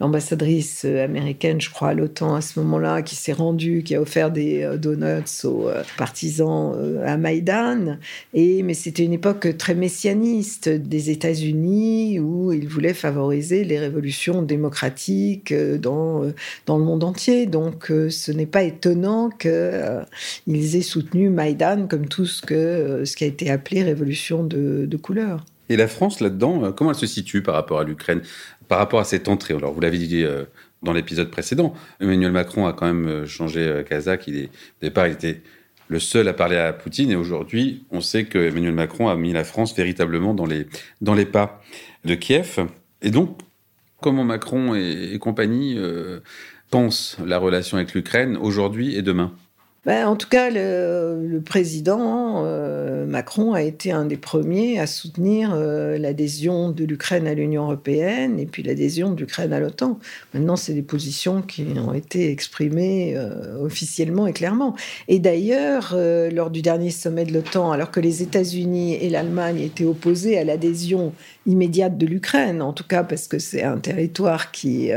l'ambassadrice 0.00 0.86
américaine, 0.86 1.60
je 1.60 1.68
crois, 1.68 1.90
à 1.90 1.94
l'OTAN 1.94 2.34
à 2.34 2.40
ce 2.40 2.58
moment-là, 2.60 3.02
qui 3.02 3.14
s'est 3.14 3.34
rendue, 3.34 3.82
qui 3.82 3.94
a 3.94 4.00
offert 4.00 4.30
des 4.30 4.62
euh, 4.62 4.78
donuts 4.78 5.44
aux 5.44 5.68
euh, 5.68 5.82
partisans 5.98 6.74
à 7.04 7.18
Maïdan. 7.18 7.98
Mais 8.32 8.74
c'était 8.74 9.04
une 9.04 9.12
époque 9.12 9.58
très 9.58 9.74
messianiste 9.74 10.70
des 10.70 11.10
États-Unis 11.10 12.20
où 12.20 12.52
ils 12.52 12.68
voulaient 12.68 12.94
favoriser 12.94 13.64
les 13.64 13.78
révolutions 13.78 14.40
démocratiques 14.40 15.52
dans, 15.52 16.22
dans 16.64 16.78
le 16.78 16.84
monde 16.84 17.04
entier. 17.04 17.44
Donc 17.44 17.88
ce 17.88 18.32
n'est 18.32 18.46
pas 18.46 18.62
étonnant 18.62 19.28
qu'ils 19.28 20.76
aient 20.76 20.80
soutenu 20.80 21.01
soutenu 21.02 21.30
Maïdan 21.30 21.86
comme 21.88 22.08
tout 22.08 22.26
ce, 22.26 22.42
que, 22.42 22.54
euh, 22.54 23.04
ce 23.04 23.16
qui 23.16 23.24
a 23.24 23.26
été 23.26 23.50
appelé 23.50 23.82
révolution 23.82 24.44
de, 24.44 24.96
couleur. 24.96 25.44
Et 25.68 25.76
la 25.76 25.88
France, 25.88 26.20
là-dedans, 26.20 26.64
euh, 26.64 26.70
comment 26.70 26.90
elle 26.90 26.96
se 26.96 27.06
situe 27.06 27.42
par 27.42 27.54
rapport 27.54 27.80
à 27.80 27.84
l'Ukraine, 27.84 28.22
par 28.68 28.78
rapport 28.78 29.00
à 29.00 29.04
cette 29.04 29.28
entrée? 29.28 29.54
Alors, 29.54 29.72
vous 29.72 29.80
l'avez 29.80 29.98
dit 29.98 30.22
euh, 30.22 30.44
dans 30.82 30.92
l'épisode 30.92 31.30
précédent, 31.30 31.74
Emmanuel 32.00 32.32
Macron 32.32 32.66
a 32.66 32.72
quand 32.72 32.86
même 32.86 33.26
changé 33.26 33.82
Kazakh. 33.88 34.26
Il 34.28 34.36
est, 34.36 34.46
au 34.46 34.82
départ, 34.82 35.06
il 35.06 35.14
était 35.14 35.40
le 35.88 35.98
seul 35.98 36.28
à 36.28 36.32
parler 36.32 36.56
à 36.56 36.72
Poutine. 36.72 37.10
Et 37.10 37.16
aujourd'hui, 37.16 37.84
on 37.90 38.00
sait 38.00 38.24
que 38.24 38.38
Emmanuel 38.38 38.74
Macron 38.74 39.08
a 39.08 39.16
mis 39.16 39.32
la 39.32 39.44
France 39.44 39.76
véritablement 39.76 40.34
dans 40.34 40.46
les, 40.46 40.66
dans 41.00 41.14
les 41.14 41.26
pas 41.26 41.62
de 42.04 42.14
Kiev. 42.14 42.58
Et 43.00 43.10
donc, 43.10 43.38
comment 44.00 44.24
Macron 44.24 44.74
et, 44.74 45.16
compagnie 45.20 45.78
pensent 46.70 47.16
la 47.24 47.38
relation 47.38 47.76
avec 47.76 47.94
l'Ukraine 47.94 48.36
aujourd'hui 48.36 48.96
et 48.96 49.02
demain? 49.02 49.32
Ben, 49.84 50.06
en 50.06 50.14
tout 50.14 50.28
cas, 50.28 50.48
le, 50.48 51.40
président 51.44 52.44
euh, 52.46 53.04
Macron 53.04 53.52
a 53.52 53.62
été 53.62 53.90
un 53.90 54.04
des 54.04 54.16
premiers 54.16 54.78
à 54.78 54.86
soutenir 54.86 55.50
euh, 55.54 55.98
l'adhésion 55.98 56.70
de 56.70 56.84
l'Ukraine 56.84 57.26
à 57.26 57.34
l'Union 57.34 57.64
européenne 57.64 58.38
et 58.38 58.46
puis 58.46 58.62
l'adhésion 58.62 59.10
de 59.10 59.18
l'Ukraine 59.18 59.52
à 59.52 59.58
l'OTAN. 59.58 59.98
Maintenant, 60.34 60.54
c'est 60.54 60.74
des 60.74 60.82
positions 60.82 61.42
qui 61.42 61.66
ont 61.84 61.94
été 61.94 62.30
exprimées 62.30 63.14
euh, 63.16 63.60
officiellement 63.60 64.28
et 64.28 64.32
clairement. 64.32 64.76
Et 65.08 65.18
d'ailleurs, 65.18 65.96
lors 66.32 66.50
du 66.50 66.62
dernier 66.62 66.90
sommet 66.90 67.24
de 67.24 67.32
l'OTAN, 67.32 67.72
alors 67.72 67.90
que 67.90 67.98
les 67.98 68.22
États-Unis 68.22 68.94
et 68.94 69.10
l'Allemagne 69.10 69.58
étaient 69.58 69.84
opposés 69.84 70.38
à 70.38 70.44
l'adhésion 70.44 71.12
immédiate 71.44 71.98
de 71.98 72.06
l'Ukraine, 72.06 72.62
en 72.62 72.72
tout 72.72 72.86
cas 72.86 73.02
parce 73.02 73.26
que 73.26 73.40
c'est 73.40 73.64
un 73.64 73.78
territoire 73.78 74.52
qui 74.52 74.90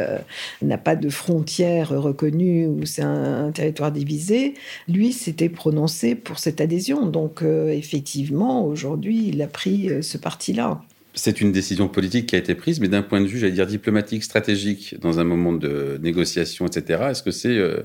n'a 0.61 0.77
pas 0.77 0.95
de 0.95 1.09
frontières 1.09 1.89
reconnues 1.89 2.67
ou 2.67 2.85
c'est 2.85 3.01
un 3.01 3.51
territoire 3.51 3.91
divisé, 3.91 4.53
lui 4.87 5.13
s'était 5.13 5.49
prononcé 5.49 6.15
pour 6.15 6.39
cette 6.39 6.61
adhésion. 6.61 7.05
Donc 7.05 7.41
euh, 7.41 7.69
effectivement, 7.69 8.65
aujourd'hui, 8.65 9.29
il 9.29 9.41
a 9.41 9.47
pris 9.47 9.89
euh, 9.89 10.01
ce 10.01 10.17
parti-là. 10.17 10.81
C'est 11.13 11.39
une 11.39 11.51
décision 11.51 11.87
politique 11.87 12.27
qui 12.27 12.35
a 12.35 12.39
été 12.39 12.55
prise, 12.55 12.79
mais 12.79 12.89
d'un 12.89 13.01
point 13.01 13.21
de 13.21 13.25
vue, 13.25 13.39
j'allais 13.39 13.53
dire 13.53 13.67
diplomatique, 13.67 14.23
stratégique, 14.23 14.99
dans 14.99 15.19
un 15.19 15.23
moment 15.23 15.53
de 15.53 15.97
négociation, 16.01 16.67
etc. 16.67 17.05
Est-ce 17.11 17.23
que 17.23 17.31
c'est, 17.31 17.57
euh, 17.57 17.83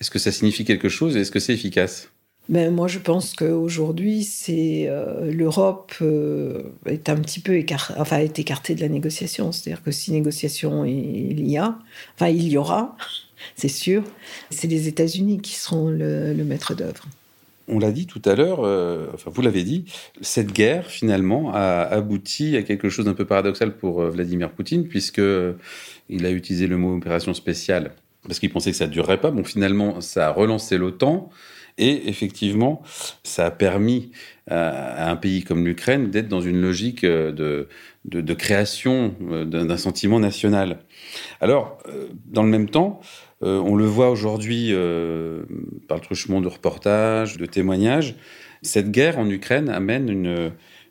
est-ce 0.00 0.10
que 0.10 0.20
ça 0.20 0.30
signifie 0.30 0.64
quelque 0.64 0.88
chose 0.88 1.16
et 1.16 1.20
est-ce 1.20 1.32
que 1.32 1.40
c'est 1.40 1.54
efficace? 1.54 2.10
Ben, 2.48 2.72
moi, 2.72 2.86
je 2.86 3.00
pense 3.00 3.34
qu'aujourd'hui, 3.34 4.22
c'est 4.22 4.88
l'Europe 5.32 5.92
est 6.86 7.08
un 7.08 7.16
petit 7.16 7.40
peu 7.40 7.56
écart, 7.56 7.92
enfin, 7.98 8.18
est 8.18 8.38
écartée 8.38 8.76
de 8.76 8.80
la 8.82 8.88
négociation. 8.88 9.50
C'est-à-dire 9.50 9.82
que 9.82 9.90
si 9.90 10.12
négociation 10.12 10.84
il 10.84 11.44
y 11.48 11.56
a, 11.56 11.76
enfin, 12.14 12.28
il 12.28 12.46
y 12.46 12.56
aura, 12.56 12.96
c'est 13.54 13.68
sûr. 13.68 14.02
C'est 14.50 14.68
les 14.68 14.88
États-Unis 14.88 15.40
qui 15.40 15.54
seront 15.54 15.88
le, 15.88 16.34
maître 16.44 16.74
d'œuvre. 16.74 17.04
On 17.68 17.78
l'a 17.80 17.90
dit 17.90 18.06
tout 18.06 18.22
à 18.24 18.36
l'heure, 18.36 18.60
euh, 18.64 19.08
enfin 19.14 19.30
vous 19.34 19.42
l'avez 19.42 19.64
dit, 19.64 19.86
cette 20.20 20.52
guerre 20.52 20.86
finalement 20.86 21.52
a 21.52 21.82
abouti 21.82 22.56
à 22.56 22.62
quelque 22.62 22.88
chose 22.88 23.06
d'un 23.06 23.14
peu 23.14 23.24
paradoxal 23.24 23.76
pour 23.76 24.00
euh, 24.02 24.10
Vladimir 24.10 24.50
Poutine, 24.50 24.86
puisque 24.86 25.18
euh, 25.18 25.54
il 26.08 26.24
a 26.26 26.30
utilisé 26.30 26.68
le 26.68 26.76
mot 26.76 26.96
opération 26.96 27.34
spéciale 27.34 27.92
parce 28.22 28.38
qu'il 28.38 28.50
pensait 28.50 28.70
que 28.70 28.76
ça 28.76 28.86
ne 28.86 28.92
durerait 28.92 29.20
pas. 29.20 29.32
Bon, 29.32 29.42
finalement, 29.42 30.00
ça 30.00 30.28
a 30.28 30.30
relancé 30.30 30.78
l'OTAN. 30.78 31.30
Et 31.78 32.08
effectivement, 32.08 32.82
ça 33.22 33.46
a 33.46 33.50
permis 33.50 34.10
à, 34.48 35.10
un 35.10 35.16
pays 35.16 35.44
comme 35.44 35.64
l'Ukraine 35.64 36.10
d'être 36.10 36.26
dans 36.26 36.40
une 36.40 36.60
logique 36.60 37.04
de, 37.04 37.68
de 38.06 38.34
création 38.34 39.14
d'un 39.20 39.76
sentiment 39.76 40.18
national. 40.18 40.78
Alors, 41.40 41.78
dans 42.24 42.42
le 42.42 42.48
même 42.48 42.70
temps, 42.70 43.00
euh, 43.42 43.58
on 43.58 43.76
le 43.76 43.84
voit 43.84 44.10
aujourd'hui 44.10 44.68
euh, 44.70 45.42
par 45.88 45.98
le 45.98 46.02
truchement 46.02 46.40
de 46.40 46.48
reportages, 46.48 47.36
de 47.36 47.46
témoignages. 47.46 48.14
Cette 48.62 48.90
guerre 48.90 49.18
en 49.18 49.28
Ukraine 49.28 49.68
amène 49.68 50.08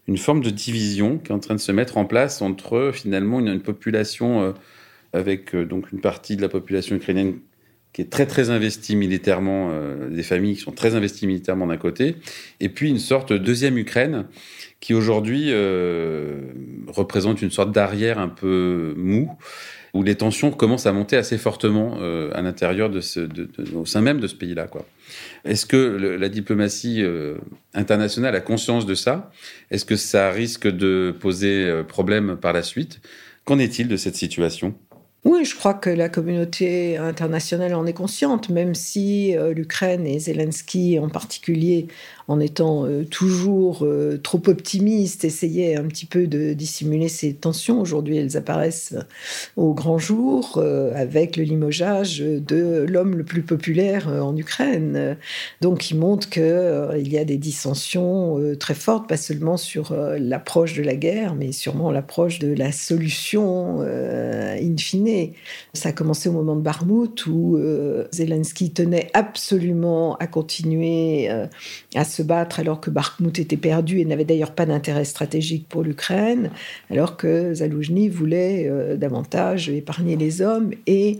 une, 0.07 0.17
forme 0.17 0.41
de 0.41 0.51
division 0.51 1.17
qui 1.17 1.31
est 1.31 1.35
en 1.35 1.39
train 1.39 1.55
de 1.55 1.59
se 1.59 1.71
mettre 1.71 1.97
en 1.97 2.05
place 2.05 2.41
entre 2.41 2.91
finalement 2.93 3.39
une, 3.39 3.59
population 3.59 4.41
euh, 4.41 4.51
avec 5.13 5.55
donc 5.55 5.91
une 5.91 6.01
partie 6.01 6.35
de 6.35 6.41
la 6.41 6.49
population 6.49 6.95
ukrainienne 6.95 7.39
qui 7.93 8.01
est 8.01 8.11
très 8.11 8.25
très 8.25 8.49
investie 8.49 8.97
militairement, 8.97 9.71
des 10.09 10.21
familles 10.21 10.55
qui 10.55 10.59
sont 10.59 10.73
très 10.73 10.95
investies 10.95 11.27
militairement 11.27 11.65
d'un 11.65 11.77
côté, 11.77 12.17
et 12.59 12.67
puis 12.67 12.89
une 12.89 12.99
sorte 12.99 13.31
de 13.31 13.37
deuxième 13.37 13.77
Ukraine 13.77 14.25
qui 14.81 14.93
aujourd'hui 14.93 15.53
représente 16.87 17.41
une 17.41 17.51
sorte 17.51 17.71
d'arrière 17.71 18.19
un 18.19 18.27
peu 18.27 18.93
mou 18.97 19.31
où 19.95 20.03
les 20.03 20.15
tensions 20.15 20.51
commencent 20.51 20.87
à 20.87 20.91
monter 20.91 21.15
assez 21.15 21.37
fortement 21.37 21.97
euh, 22.01 22.29
à 22.33 22.41
l'intérieur 22.41 22.89
de 22.89 22.99
ce, 22.99 23.29
au 23.73 23.85
sein 23.85 24.01
même 24.01 24.19
de 24.19 24.27
ce 24.27 24.35
pays-là. 24.35 24.67
Quoi. 24.67 24.85
Est-ce 25.45 25.65
que 25.65 25.77
la 25.77 26.27
diplomatie 26.27 27.01
euh, 27.01 27.37
internationale 27.73 28.35
a 28.35 28.41
conscience 28.41 28.85
de 28.85 28.93
ça? 28.93 29.31
Est-ce 29.71 29.85
que 29.85 29.95
ça 29.95 30.31
risque 30.31 30.67
de 30.67 31.15
poser 31.17 31.63
euh, 31.63 31.83
problème 31.83 32.35
par 32.35 32.51
la 32.51 32.61
suite? 32.61 32.99
Qu'en 33.45 33.57
est-il 33.57 33.87
de 33.87 33.95
cette 33.95 34.17
situation? 34.17 34.75
Oui, 35.23 35.45
je 35.45 35.55
crois 35.55 35.73
que 35.73 35.89
la 35.89 36.09
communauté 36.09 36.97
internationale 36.97 37.73
en 37.73 37.85
est 37.85 37.93
consciente, 37.93 38.49
même 38.49 38.75
si 38.75 39.35
l'Ukraine 39.55 40.05
et 40.05 40.19
Zelensky 40.19 40.99
en 40.99 41.09
particulier 41.09 41.87
en 42.27 42.39
étant 42.39 42.85
euh, 42.85 43.03
toujours 43.03 43.79
euh, 43.83 44.19
trop 44.21 44.41
optimiste, 44.47 45.25
essayait 45.25 45.75
un 45.75 45.83
petit 45.83 46.05
peu 46.05 46.27
de 46.27 46.53
dissimuler 46.53 47.07
ces 47.07 47.33
tensions. 47.33 47.79
Aujourd'hui, 47.79 48.17
elles 48.17 48.35
apparaissent 48.35 48.95
au 49.55 49.73
grand 49.73 49.97
jour 49.97 50.57
euh, 50.57 50.91
avec 50.95 51.37
le 51.37 51.43
limogeage 51.43 52.19
de 52.19 52.85
l'homme 52.89 53.15
le 53.15 53.23
plus 53.23 53.43
populaire 53.43 54.07
en 54.07 54.35
Ukraine. 54.35 55.17
Donc, 55.61 55.91
il 55.91 55.97
montre 55.97 56.29
qu'il 56.29 57.07
y 57.07 57.17
a 57.17 57.25
des 57.25 57.37
dissensions 57.37 58.39
très 58.59 58.73
fortes, 58.73 59.07
pas 59.07 59.17
seulement 59.17 59.57
sur 59.57 59.95
l'approche 60.19 60.73
de 60.73 60.83
la 60.83 60.95
guerre, 60.95 61.35
mais 61.35 61.51
sûrement 61.51 61.91
l'approche 61.91 62.39
de 62.39 62.53
la 62.53 62.71
solution 62.71 63.81
in 63.81 64.77
fine. 64.77 65.31
Ça 65.73 65.89
a 65.89 65.91
commencé 65.91 66.29
au 66.29 66.33
moment 66.33 66.55
de 66.55 66.61
Barmout 66.61 67.25
où 67.27 67.59
Zelensky 68.11 68.71
tenait 68.71 69.09
absolument 69.13 70.15
à 70.17 70.27
continuer 70.27 71.29
à 71.95 72.05
se 72.05 72.14
battre 72.23 72.59
alors 72.59 72.81
que 72.81 72.89
Bakhmut 72.89 73.39
était 73.39 73.57
perdu 73.57 73.99
et 73.99 74.05
n'avait 74.05 74.25
d'ailleurs 74.25 74.51
pas 74.51 74.65
d'intérêt 74.65 75.05
stratégique 75.05 75.67
pour 75.67 75.83
l'Ukraine, 75.83 76.51
alors 76.89 77.17
que 77.17 77.53
Zaloujny 77.53 78.09
voulait 78.09 78.67
euh, 78.69 78.97
davantage 78.97 79.69
épargner 79.69 80.15
les 80.15 80.41
hommes 80.41 80.71
et 80.87 81.19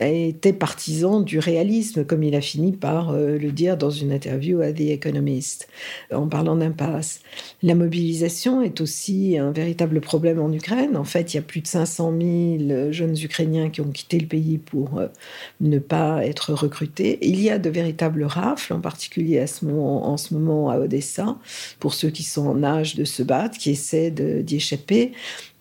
était 0.00 0.52
partisan 0.52 1.20
du 1.20 1.38
réalisme, 1.38 2.04
comme 2.04 2.22
il 2.22 2.34
a 2.34 2.40
fini 2.40 2.72
par 2.72 3.10
euh, 3.10 3.38
le 3.38 3.52
dire 3.52 3.76
dans 3.76 3.90
une 3.90 4.12
interview 4.12 4.60
à 4.60 4.72
The 4.72 4.80
Economist, 4.80 5.68
en 6.12 6.28
parlant 6.28 6.56
d'impasse. 6.56 7.20
La 7.62 7.74
mobilisation 7.74 8.62
est 8.62 8.80
aussi 8.80 9.38
un 9.38 9.52
véritable 9.52 10.00
problème 10.00 10.40
en 10.40 10.52
Ukraine. 10.52 10.96
En 10.96 11.04
fait, 11.04 11.32
il 11.32 11.36
y 11.36 11.40
a 11.40 11.42
plus 11.42 11.60
de 11.60 11.66
500 11.66 12.14
000 12.58 12.92
jeunes 12.92 13.16
Ukrainiens 13.22 13.70
qui 13.70 13.80
ont 13.80 13.90
quitté 13.90 14.18
le 14.18 14.26
pays 14.26 14.58
pour 14.58 14.98
euh, 14.98 15.08
ne 15.60 15.78
pas 15.78 16.24
être 16.24 16.52
recrutés. 16.52 17.18
Il 17.22 17.40
y 17.40 17.50
a 17.50 17.58
de 17.58 17.70
véritables 17.70 18.24
rafles, 18.24 18.74
en 18.74 18.80
particulier 18.80 19.40
à 19.40 19.46
en 19.66 20.16
ce 20.16 20.34
moment 20.34 20.70
à 20.70 20.78
Odessa, 20.78 21.36
pour 21.80 21.94
ceux 21.94 22.10
qui 22.10 22.22
sont 22.22 22.46
en 22.46 22.62
âge 22.62 22.96
de 22.96 23.04
se 23.04 23.22
battre, 23.22 23.58
qui 23.58 23.70
essaient 23.70 24.10
d'y 24.10 24.56
échapper. 24.56 25.12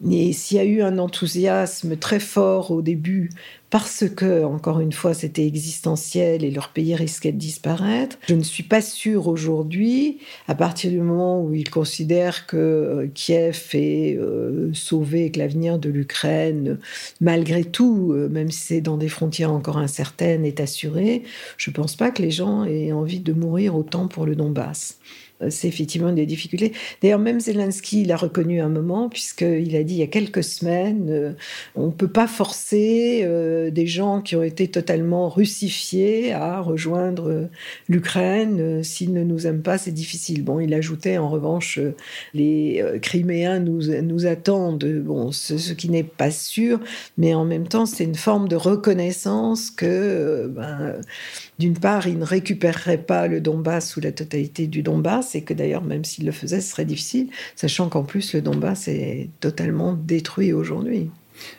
Et 0.10 0.34
s'il 0.34 0.58
y 0.58 0.60
a 0.60 0.66
eu 0.66 0.82
un 0.82 0.98
enthousiasme 0.98 1.96
très 1.96 2.20
fort 2.20 2.72
au 2.72 2.82
début 2.82 3.30
parce 3.70 4.06
que, 4.08 4.44
encore 4.44 4.80
une 4.80 4.92
fois, 4.92 5.14
c'était 5.14 5.46
existentiel 5.46 6.44
et 6.44 6.52
leur 6.52 6.70
pays 6.70 6.96
risquait 6.96 7.32
de 7.32 7.38
disparaître. 7.38 8.18
Je 8.28 8.36
ne 8.36 8.44
suis 8.44 8.64
pas 8.64 8.82
sûre 8.82 9.28
aujourd'hui, 9.28 10.20
à 10.48 10.56
partir 10.56 10.92
du 10.92 11.00
moment 11.00 11.42
où 11.42 11.54
ils 11.54 11.70
considèrent 11.70 12.46
que 12.46 12.58
euh, 12.58 13.08
Kiev 13.14 13.70
est 13.74 14.18
euh, 14.18 14.74
sauvé 14.74 15.26
et 15.26 15.32
que 15.32 15.40
l'avenir 15.40 15.80
de 15.80 15.90
l'Ukraine, 15.90 16.78
malgré 17.20 17.64
tout, 17.64 18.12
euh, 18.14 18.30
même 18.30 18.52
si 18.52 18.60
c'est 18.60 18.82
dans 18.82 18.98
des 18.98 19.10
frontières 19.10 19.52
encore 19.52 19.78
incertaines, 19.78 20.46
est 20.46 20.60
assuré, 20.60 21.24
je 21.58 21.70
ne 21.70 21.76
pense 21.76 21.96
pas 21.96 22.12
que 22.12 22.22
les 22.22 22.32
gens 22.32 22.66
aient 22.66 22.92
envie 22.92 23.20
de 23.20 23.34
mourir 23.34 23.76
autant 23.76 24.08
pour 24.08 24.26
le 24.26 24.36
Donbass. 24.36 25.00
Euh, 25.42 25.50
c'est 25.50 25.68
effectivement 25.68 26.12
des 26.12 26.26
difficultés. 26.26 26.72
D'ailleurs, 27.02 27.20
même 27.20 27.40
Zelensky 27.40 28.06
l'a 28.06 28.16
reconnu 28.16 28.62
un 28.62 28.70
moment, 28.70 29.10
puisqu'il 29.10 29.76
a 29.76 29.84
dit 29.84 29.96
il 29.96 30.00
y 30.00 30.04
a 30.04 30.08
quelques 30.08 30.44
semaines, 30.44 31.08
euh, 31.10 31.32
on 31.76 31.88
ne 31.88 31.92
peut 31.92 32.08
pas 32.08 32.28
forcer 32.28 33.22
euh, 33.24 33.70
des 33.70 33.88
gens 33.88 34.22
qui 34.22 34.36
ont 34.36 34.44
été 34.44 34.68
totalement 34.70 35.30
russifiés 35.30 36.32
à 36.32 36.62
rejoindre 36.62 37.50
l'Ukraine. 37.90 38.84
S'ils 38.84 39.14
ne 39.14 39.24
nous 39.24 39.48
aiment 39.48 39.62
pas, 39.62 39.78
c'est 39.78 39.92
difficile. 39.92 40.44
Bon, 40.44 40.60
il 40.60 40.74
ajoutait 40.74 41.18
en 41.18 41.30
revanche, 41.30 41.80
les 42.34 42.84
Criméens 43.02 43.60
nous, 43.60 44.26
attendent, 44.26 44.86
bon, 45.04 45.32
ce, 45.32 45.58
ce 45.58 45.74
qui 45.74 45.90
n'est 45.90 46.04
pas 46.04 46.32
sûr, 46.32 46.80
mais 47.18 47.34
en 47.34 47.46
même 47.46 47.68
temps, 47.68 47.86
c'est 47.86 48.04
une 48.04 48.16
forme 48.16 48.48
de 48.48 48.56
reconnaissance 48.56 49.70
que, 49.70 50.48
ben, 50.48 50.96
d'une 51.60 51.78
part, 51.78 52.08
ils 52.08 52.18
ne 52.18 52.26
récupéreraient 52.26 52.98
pas 52.98 53.28
le 53.28 53.42
Donbass 53.42 53.98
ou 53.98 54.02
la 54.02 54.12
totalité 54.12 54.68
du 54.68 54.82
Donbass, 54.82 55.25
et 55.34 55.44
que 55.44 55.54
d'ailleurs, 55.54 55.84
même 55.84 56.04
s'il 56.04 56.26
le 56.26 56.32
faisait, 56.32 56.62
ce 56.62 56.70
serait 56.70 56.86
difficile, 56.86 57.30
sachant 57.56 57.90
qu'en 57.90 58.04
plus, 58.04 58.34
le 58.34 58.42
Donbass 58.42 58.88
est 58.88 59.30
totalement 59.40 59.94
détruit 59.94 60.54
aujourd'hui. 60.54 61.10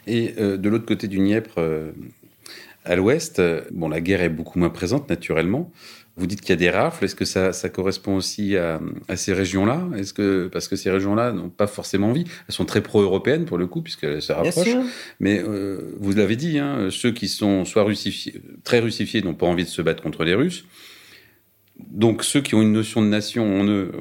Et 0.07 0.35
euh, 0.39 0.57
de 0.57 0.69
l'autre 0.69 0.87
côté 0.87 1.09
du 1.09 1.19
Dniepr, 1.19 1.55
euh, 1.59 1.93
à 2.85 2.97
l'ouest, 2.97 3.39
euh, 3.39 3.63
bon, 3.73 3.89
la 3.89 4.01
guerre 4.01 4.23
est 4.23 4.29
beaucoup 4.29 4.59
moins 4.59 4.71
présente, 4.71 5.09
naturellement. 5.09 5.71
Vous 6.19 6.27
dites 6.27 6.41
qu'il 6.41 6.51
y 6.51 6.53
a 6.55 6.57
des 6.57 6.71
rafles. 6.71 7.05
Est-ce 7.05 7.15
que 7.15 7.27
ça, 7.27 7.53
ça, 7.53 7.69
correspond 7.69 8.17
aussi 8.17 8.57
à, 8.57 8.81
à 9.07 9.17
ces 9.17 9.35
régions-là? 9.35 9.87
Est-ce 9.99 10.15
que 10.15 10.49
parce 10.51 10.67
que 10.67 10.75
ces 10.75 10.91
régions-là 10.91 11.33
n'ont 11.33 11.51
pas 11.51 11.67
forcément 11.67 12.09
envie 12.09 12.25
Elles 12.49 12.55
sont 12.55 12.65
très 12.65 12.81
pro-européennes 12.81 13.45
pour 13.45 13.59
le 13.59 13.67
coup, 13.67 13.83
puisqu'elles 13.83 14.23
se 14.23 14.33
rapprochent. 14.33 14.79
Mais 15.21 15.43
vous 15.43 16.13
l'avez 16.13 16.37
dit, 16.37 16.59
hein, 16.59 16.89
ceux 16.91 17.13
qui 17.13 17.29
sont 17.29 17.67
soit 17.67 17.83
russifiés, 17.83 18.41
très 18.65 18.79
russifiés, 18.79 19.21
n'ont 19.21 19.35
pas 19.35 19.45
envie 19.45 19.65
de 19.65 19.69
se 19.69 19.83
battre 19.83 20.03
contre 20.03 20.25
les 20.25 20.35
Russes 20.35 20.65
donc 21.79 22.25
ceux 22.25 22.41
qui 22.41 22.55
ont 22.55 22.63
une 22.63 22.73
notion 22.73 23.03
de 23.03 23.07
nation 23.07 23.61
en 23.61 23.65
eux, 23.67 23.93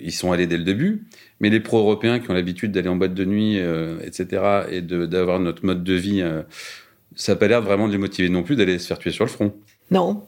ils 0.00 0.12
sont 0.12 0.32
allés 0.32 0.46
dès 0.46 0.56
le 0.56 0.64
début, 0.64 1.04
mais 1.40 1.50
les 1.50 1.60
pro-européens 1.60 2.18
qui 2.20 2.30
ont 2.30 2.34
l'habitude 2.34 2.72
d'aller 2.72 2.88
en 2.88 2.96
boîte 2.96 3.14
de 3.14 3.24
nuit, 3.24 3.58
euh, 3.58 3.98
etc., 4.02 4.64
et 4.70 4.80
d'avoir 4.80 5.40
notre 5.40 5.64
mode 5.64 5.84
de 5.84 5.94
vie, 5.94 6.22
euh, 6.22 6.42
ça 7.14 7.32
n'a 7.32 7.36
pas 7.36 7.48
l'air 7.48 7.62
vraiment 7.62 7.86
de 7.86 7.92
les 7.92 7.98
motiver 7.98 8.28
non 8.28 8.42
plus 8.42 8.56
d'aller 8.56 8.78
se 8.78 8.86
faire 8.86 8.98
tuer 8.98 9.10
sur 9.10 9.24
le 9.24 9.30
front. 9.30 9.54
Non, 9.90 10.24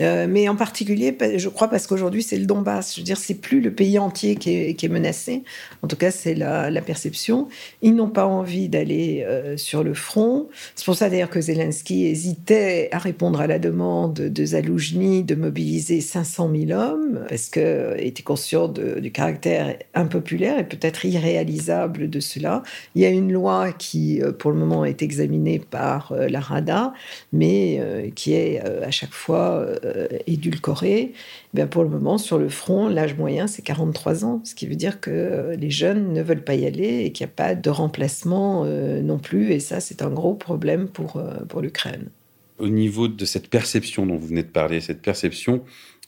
euh, 0.00 0.26
mais 0.28 0.48
en 0.48 0.56
particulier, 0.56 1.16
je 1.36 1.48
crois, 1.48 1.68
parce 1.68 1.86
qu'aujourd'hui, 1.86 2.22
c'est 2.22 2.36
le 2.36 2.46
Donbass. 2.46 2.94
Je 2.94 3.00
veux 3.00 3.04
dire, 3.04 3.16
c'est 3.16 3.34
plus 3.34 3.60
le 3.60 3.72
pays 3.72 3.98
entier 3.98 4.36
qui 4.36 4.50
est, 4.50 4.88
menacé. 4.88 5.42
En 5.82 5.88
tout 5.88 5.96
cas, 5.96 6.10
c'est 6.10 6.34
la, 6.34 6.70
perception. 6.82 7.48
Ils 7.82 7.94
n'ont 7.94 8.08
pas 8.08 8.26
envie 8.26 8.68
d'aller 8.68 9.24
euh, 9.26 9.56
sur 9.56 9.82
le 9.82 9.92
front. 9.94 10.48
C'est 10.74 10.84
pour 10.84 10.94
ça, 10.94 11.10
d'ailleurs, 11.10 11.30
que 11.30 11.40
Zelensky 11.40 12.06
hésitait 12.06 12.88
à 12.92 12.98
répondre 12.98 13.40
à 13.40 13.46
la 13.46 13.58
demande 13.58 14.14
de 14.14 14.44
Zaloujny 14.44 15.24
de 15.24 15.34
mobiliser 15.34 16.00
500 16.00 16.50
000 16.68 16.80
hommes, 16.80 17.24
parce 17.28 17.48
qu'il 17.48 17.62
euh, 17.62 17.96
était 17.98 18.22
conscient 18.22 18.68
du 18.68 19.10
caractère 19.10 19.76
impopulaire 19.94 20.58
et 20.58 20.64
peut-être 20.64 21.04
irréalisable 21.04 22.08
de 22.08 22.20
cela. 22.20 22.62
Il 22.94 23.02
y 23.02 23.04
a 23.04 23.10
une 23.10 23.32
loi 23.32 23.72
qui, 23.72 24.20
pour 24.38 24.50
le 24.50 24.56
moment, 24.56 24.84
est 24.84 25.02
examinée 25.02 25.58
par 25.58 26.14
la 26.14 26.40
Rada, 26.40 26.92
mais 27.32 28.12
qui 28.14 28.34
est 28.34 28.60
à 28.60 28.90
chaque 28.90 29.12
fois 29.12 29.77
euh, 29.84 30.08
édulcoré, 30.26 31.12
eh 31.56 31.66
pour 31.66 31.82
le 31.82 31.88
moment, 31.88 32.18
sur 32.18 32.38
le 32.38 32.48
front, 32.48 32.88
l'âge 32.88 33.16
moyen, 33.16 33.46
c'est 33.46 33.62
43 33.62 34.24
ans, 34.24 34.40
ce 34.44 34.54
qui 34.54 34.66
veut 34.66 34.76
dire 34.76 35.00
que 35.00 35.10
euh, 35.10 35.56
les 35.56 35.70
jeunes 35.70 36.12
ne 36.12 36.22
veulent 36.22 36.44
pas 36.44 36.54
y 36.54 36.66
aller 36.66 37.04
et 37.04 37.12
qu'il 37.12 37.26
n'y 37.26 37.30
a 37.30 37.34
pas 37.34 37.54
de 37.54 37.70
remplacement 37.70 38.64
euh, 38.64 39.00
non 39.00 39.18
plus. 39.18 39.52
Et 39.52 39.60
ça, 39.60 39.80
c'est 39.80 40.02
un 40.02 40.10
gros 40.10 40.34
problème 40.34 40.88
pour, 40.88 41.22
pour 41.48 41.60
l'Ukraine. 41.60 42.08
Au 42.58 42.68
niveau 42.68 43.08
de 43.08 43.24
cette 43.24 43.48
perception 43.48 44.06
dont 44.06 44.16
vous 44.16 44.28
venez 44.28 44.42
de 44.42 44.48
parler, 44.48 44.80
cette 44.80 45.02
perception 45.02 45.62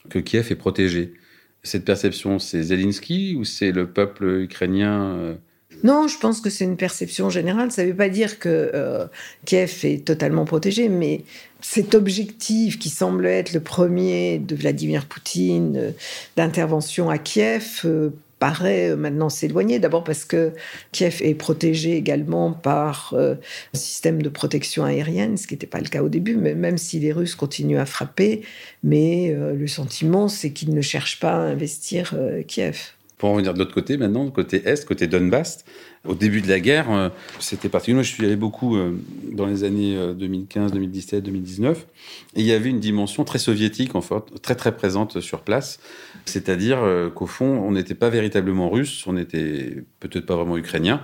que 0.09 0.19
Kiev 0.19 0.51
est 0.51 0.57
protégé, 0.57 1.15
cette 1.63 1.85
perception, 1.85 2.39
c'est 2.39 2.63
Zelensky 2.63 3.37
ou 3.37 3.45
c'est 3.45 3.71
le 3.71 3.93
peuple 3.93 4.25
ukrainien 4.43 5.37
non, 5.83 6.09
je 6.09 6.19
pense 6.19 6.41
que 6.41 6.51
c'est 6.51 6.65
une 6.65 6.77
perception 6.77 7.31
générale. 7.31 7.71
Ça 7.73 7.83
ne 7.83 7.89
veut 7.89 7.97
pas 7.97 8.09
dire 8.09 8.39
que 8.39 9.09
Kiev 9.45 9.81
est 9.85 10.05
totalement 10.05 10.45
protégé, 10.45 10.89
mais 10.89 11.25
cet 11.61 11.95
objectif 11.95 12.79
qui 12.79 12.89
semble 12.89 13.27
être 13.27 13.53
le 13.53 13.61
premier 13.61 14.39
de 14.39 14.55
Vladimir 14.55 15.07
Poutine 15.07 15.77
euh, 15.77 15.91
d'intervention 16.37 17.11
à 17.11 17.19
Kiev 17.19 17.83
euh, 17.85 18.11
paraît 18.39 18.91
euh, 18.91 18.97
maintenant 18.97 19.29
s'éloigner. 19.29 19.79
D'abord 19.79 20.03
parce 20.03 20.25
que 20.25 20.53
Kiev 20.93 21.19
est 21.21 21.35
protégé 21.35 21.97
également 21.97 22.53
par 22.53 23.15
un 23.17 23.37
système 23.75 24.23
de 24.23 24.29
protection 24.29 24.85
aérienne, 24.85 25.37
ce 25.37 25.47
qui 25.47 25.55
n'était 25.55 25.67
pas 25.67 25.81
le 25.81 25.89
cas 25.89 26.03
au 26.03 26.09
début, 26.09 26.37
mais 26.37 26.55
même 26.55 26.79
si 26.79 26.99
les 26.99 27.13
Russes 27.13 27.35
continuent 27.35 27.79
à 27.79 27.87
frapper, 27.87 28.43
mais 28.83 29.37
le 29.37 29.67
sentiment 29.67 30.29
c'est 30.29 30.51
qu'ils 30.51 30.75
ne 30.75 30.81
cherchent 30.81 31.21
pas 31.21 31.33
à 31.33 31.39
investir 31.39 32.15
Kiev. 32.47 32.93
Pour 33.21 33.29
en 33.29 33.35
venir 33.35 33.53
de 33.53 33.59
l'autre 33.59 33.75
côté 33.75 33.99
maintenant, 33.99 34.31
côté 34.31 34.63
Est, 34.67 34.87
côté 34.87 35.07
Donbass, 35.07 35.67
au 36.07 36.15
début 36.15 36.41
de 36.41 36.49
la 36.49 36.59
guerre, 36.59 36.91
euh, 36.91 37.11
c'était 37.39 37.69
particulier. 37.69 38.03
je 38.03 38.15
suis 38.15 38.25
allé 38.25 38.35
beaucoup 38.35 38.79
euh, 38.79 38.97
dans 39.31 39.45
les 39.45 39.63
années 39.63 39.95
2015, 40.15 40.73
2017, 40.73 41.23
2019, 41.23 41.87
et 42.35 42.41
il 42.41 42.47
y 42.47 42.53
avait 42.53 42.71
une 42.71 42.81
dimension 42.81 43.25
très 43.25 43.39
soviétique, 43.39 43.95
en 43.95 44.01
fait, 44.01 44.15
très 44.41 44.55
très 44.55 44.75
présente 44.75 45.21
sur 45.21 45.43
place. 45.43 45.81
C'est-à-dire 46.25 46.79
euh, 46.83 47.11
qu'au 47.11 47.27
fond, 47.27 47.45
on 47.45 47.73
n'était 47.73 47.95
pas 47.95 48.09
véritablement 48.09 48.71
russe, 48.71 49.07
on 49.07 49.13
n'était 49.13 49.85
peut-être 50.01 50.25
pas 50.25 50.37
vraiment 50.37 50.57
ukrainien, 50.57 51.03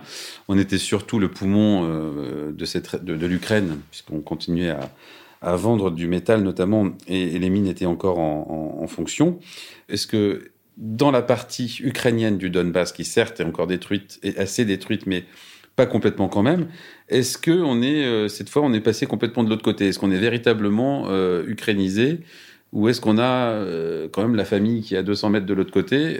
on 0.48 0.59
était 0.59 0.79
surtout 0.79 1.18
le 1.18 1.29
poumon 1.29 1.83
de, 1.85 3.26
l'Ukraine, 3.26 3.81
puisqu'on 3.90 4.20
continuait 4.20 4.70
à, 4.70 4.90
à, 5.42 5.55
vendre 5.57 5.90
du 5.90 6.07
métal 6.07 6.40
notamment, 6.42 6.88
et, 7.09 7.38
les 7.38 7.50
mines 7.50 7.66
étaient 7.66 7.85
encore 7.85 8.18
en, 8.18 8.79
en 8.81 8.87
fonction. 8.87 9.38
Est-ce 9.90 10.07
que 10.07 10.52
dans 10.76 11.10
la 11.10 11.22
partie 11.22 11.78
ukrainienne 11.82 12.38
du 12.38 12.50
Donbass, 12.50 12.92
qui 12.92 13.04
certes 13.04 13.40
est 13.40 13.44
encore 13.44 13.66
détruite, 13.66 14.18
est 14.22 14.36
assez 14.38 14.64
détruite, 14.64 15.06
mais 15.06 15.24
pas 15.74 15.86
complètement 15.86 16.28
quand 16.28 16.42
même. 16.42 16.68
Est-ce 17.08 17.38
que 17.38 17.50
on 17.50 17.82
est 17.82 18.04
euh, 18.04 18.28
cette 18.28 18.48
fois 18.48 18.62
on 18.62 18.72
est 18.72 18.80
passé 18.80 19.06
complètement 19.06 19.44
de 19.44 19.50
l'autre 19.50 19.62
côté? 19.62 19.88
Est-ce 19.88 19.98
qu'on 19.98 20.10
est 20.10 20.18
véritablement 20.18 21.04
euh, 21.08 21.44
ukrainisé? 21.46 22.20
Ou 22.72 22.88
est-ce 22.88 23.00
qu'on 23.00 23.16
a 23.18 23.50
euh, 23.52 24.08
quand 24.10 24.22
même 24.22 24.34
la 24.34 24.44
famille 24.44 24.82
qui 24.82 24.96
est 24.96 24.98
à 24.98 25.02
200 25.02 25.30
mètres 25.30 25.46
de 25.46 25.54
l'autre 25.54 25.70
côté 25.70 26.18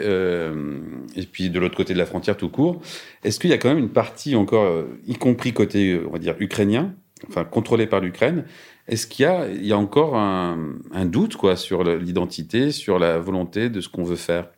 et 1.17 1.23
puis 1.31 1.51
de 1.51 1.59
l'autre 1.59 1.77
côté 1.77 1.93
de 1.93 1.99
la 1.99 2.07
frontière 2.07 2.37
tout 2.37 2.49
court? 2.49 2.81
Est-ce 3.25 3.41
qu'il 3.41 3.51
y 3.51 3.53
a 3.53 3.59
quand 3.59 3.69
même 3.69 3.79
une 3.79 3.91
partie 3.91 4.37
encore, 4.37 4.85
y 5.07 5.15
compris 5.17 5.53
côté 5.53 6.01
on 6.07 6.13
va 6.13 6.19
dire 6.19 6.37
ukrainien, 6.39 6.95
enfin 7.29 7.45
contrôlée 7.45 7.87
par 7.87 8.01
l'Ukraine 8.01 8.45
est-ce 8.89 9.07
qu'il 9.07 9.25
y 9.25 9.27
a, 9.27 9.49
il 9.49 9.67
y 9.67 9.73
a 9.73 9.79
encore 9.79 10.17
un, 10.17 10.75
un 10.93 11.07
doute 11.07 11.37
quoi 11.37 11.57
sur 11.57 11.85
l'identité, 11.85 12.71
sur 12.73 12.99
la 12.99 13.19
volonté 13.19 13.71
de 13.71 13.81
ce 13.81 13.89
qu'on 13.89 14.05
veut 14.05 14.17
faire? 14.17 14.49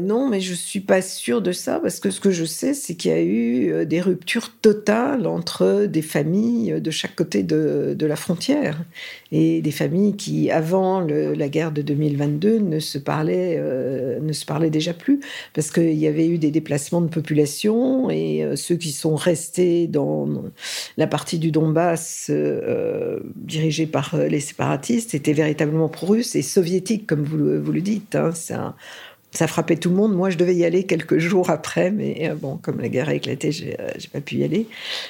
Non, 0.00 0.28
mais 0.28 0.40
je 0.40 0.52
suis 0.52 0.80
pas 0.80 1.00
sûre 1.00 1.42
de 1.42 1.52
ça 1.52 1.78
parce 1.78 2.00
que 2.00 2.10
ce 2.10 2.18
que 2.20 2.32
je 2.32 2.44
sais, 2.44 2.74
c'est 2.74 2.96
qu'il 2.96 3.12
y 3.12 3.14
a 3.14 3.20
eu 3.20 3.72
euh, 3.72 3.84
des 3.84 4.00
ruptures 4.00 4.50
totales 4.60 5.28
entre 5.28 5.86
des 5.86 6.02
familles 6.02 6.80
de 6.80 6.90
chaque 6.90 7.14
côté 7.14 7.44
de, 7.44 7.96
la 8.00 8.16
frontière 8.16 8.82
et 9.30 9.62
des 9.62 9.70
familles 9.70 10.16
qui, 10.16 10.50
avant 10.50 11.00
la 11.00 11.48
guerre 11.48 11.70
de 11.70 11.82
2022, 11.82 12.58
ne 12.58 12.80
se 12.80 12.98
parlaient, 12.98 13.56
euh, 13.58 14.18
ne 14.20 14.32
se 14.32 14.44
parlaient 14.44 14.70
déjà 14.70 14.92
plus 14.92 15.20
parce 15.54 15.70
qu'il 15.70 15.94
y 15.94 16.08
avait 16.08 16.26
eu 16.26 16.38
des 16.38 16.50
déplacements 16.50 17.00
de 17.00 17.08
population 17.08 18.10
et 18.10 18.42
euh, 18.42 18.56
ceux 18.56 18.74
qui 18.74 18.90
sont 18.90 19.14
restés 19.14 19.86
dans 19.86 20.28
la 20.96 21.06
partie 21.06 21.38
du 21.38 21.52
Donbass 21.52 22.30
dirigée 23.36 23.86
par 23.86 24.16
les 24.16 24.40
séparatistes 24.40 25.14
étaient 25.14 25.32
véritablement 25.32 25.88
pro-russes 25.88 26.34
et 26.34 26.42
soviétiques, 26.42 27.06
comme 27.06 27.22
vous 27.22 27.62
vous 27.62 27.72
le 27.72 27.80
dites. 27.80 28.16
Hein. 28.16 28.74
Ça 29.32 29.46
frappait 29.46 29.76
tout 29.76 29.88
le 29.88 29.96
monde. 29.96 30.14
Moi, 30.14 30.30
je 30.30 30.36
devais 30.36 30.54
y 30.54 30.64
aller 30.64 30.84
quelques 30.84 31.18
jours 31.18 31.50
après, 31.50 31.90
mais 31.90 32.28
euh, 32.30 32.34
bon, 32.34 32.58
comme 32.58 32.80
la 32.80 32.88
guerre 32.88 33.08
a 33.08 33.14
éclaté, 33.14 33.50
j'ai 33.50 33.76
euh, 33.80 33.88
pas 34.12 34.20
pu 34.20 34.36
y 34.36 34.44
aller. 34.44 34.66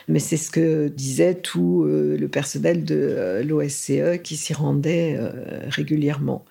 Mais 0.09 0.21
c'est 0.21 0.37
ce 0.37 0.51
que 0.51 0.89
disait 0.89 1.35
tout 1.35 1.85
euh, 1.85 2.17
le 2.19 2.29
personnel 2.29 2.85
de 2.85 3.43
l'OSCE 3.45 4.23
qui 4.23 4.37
s'y 4.37 4.55
rendait 4.55 5.19
régulièrement. 5.69 6.45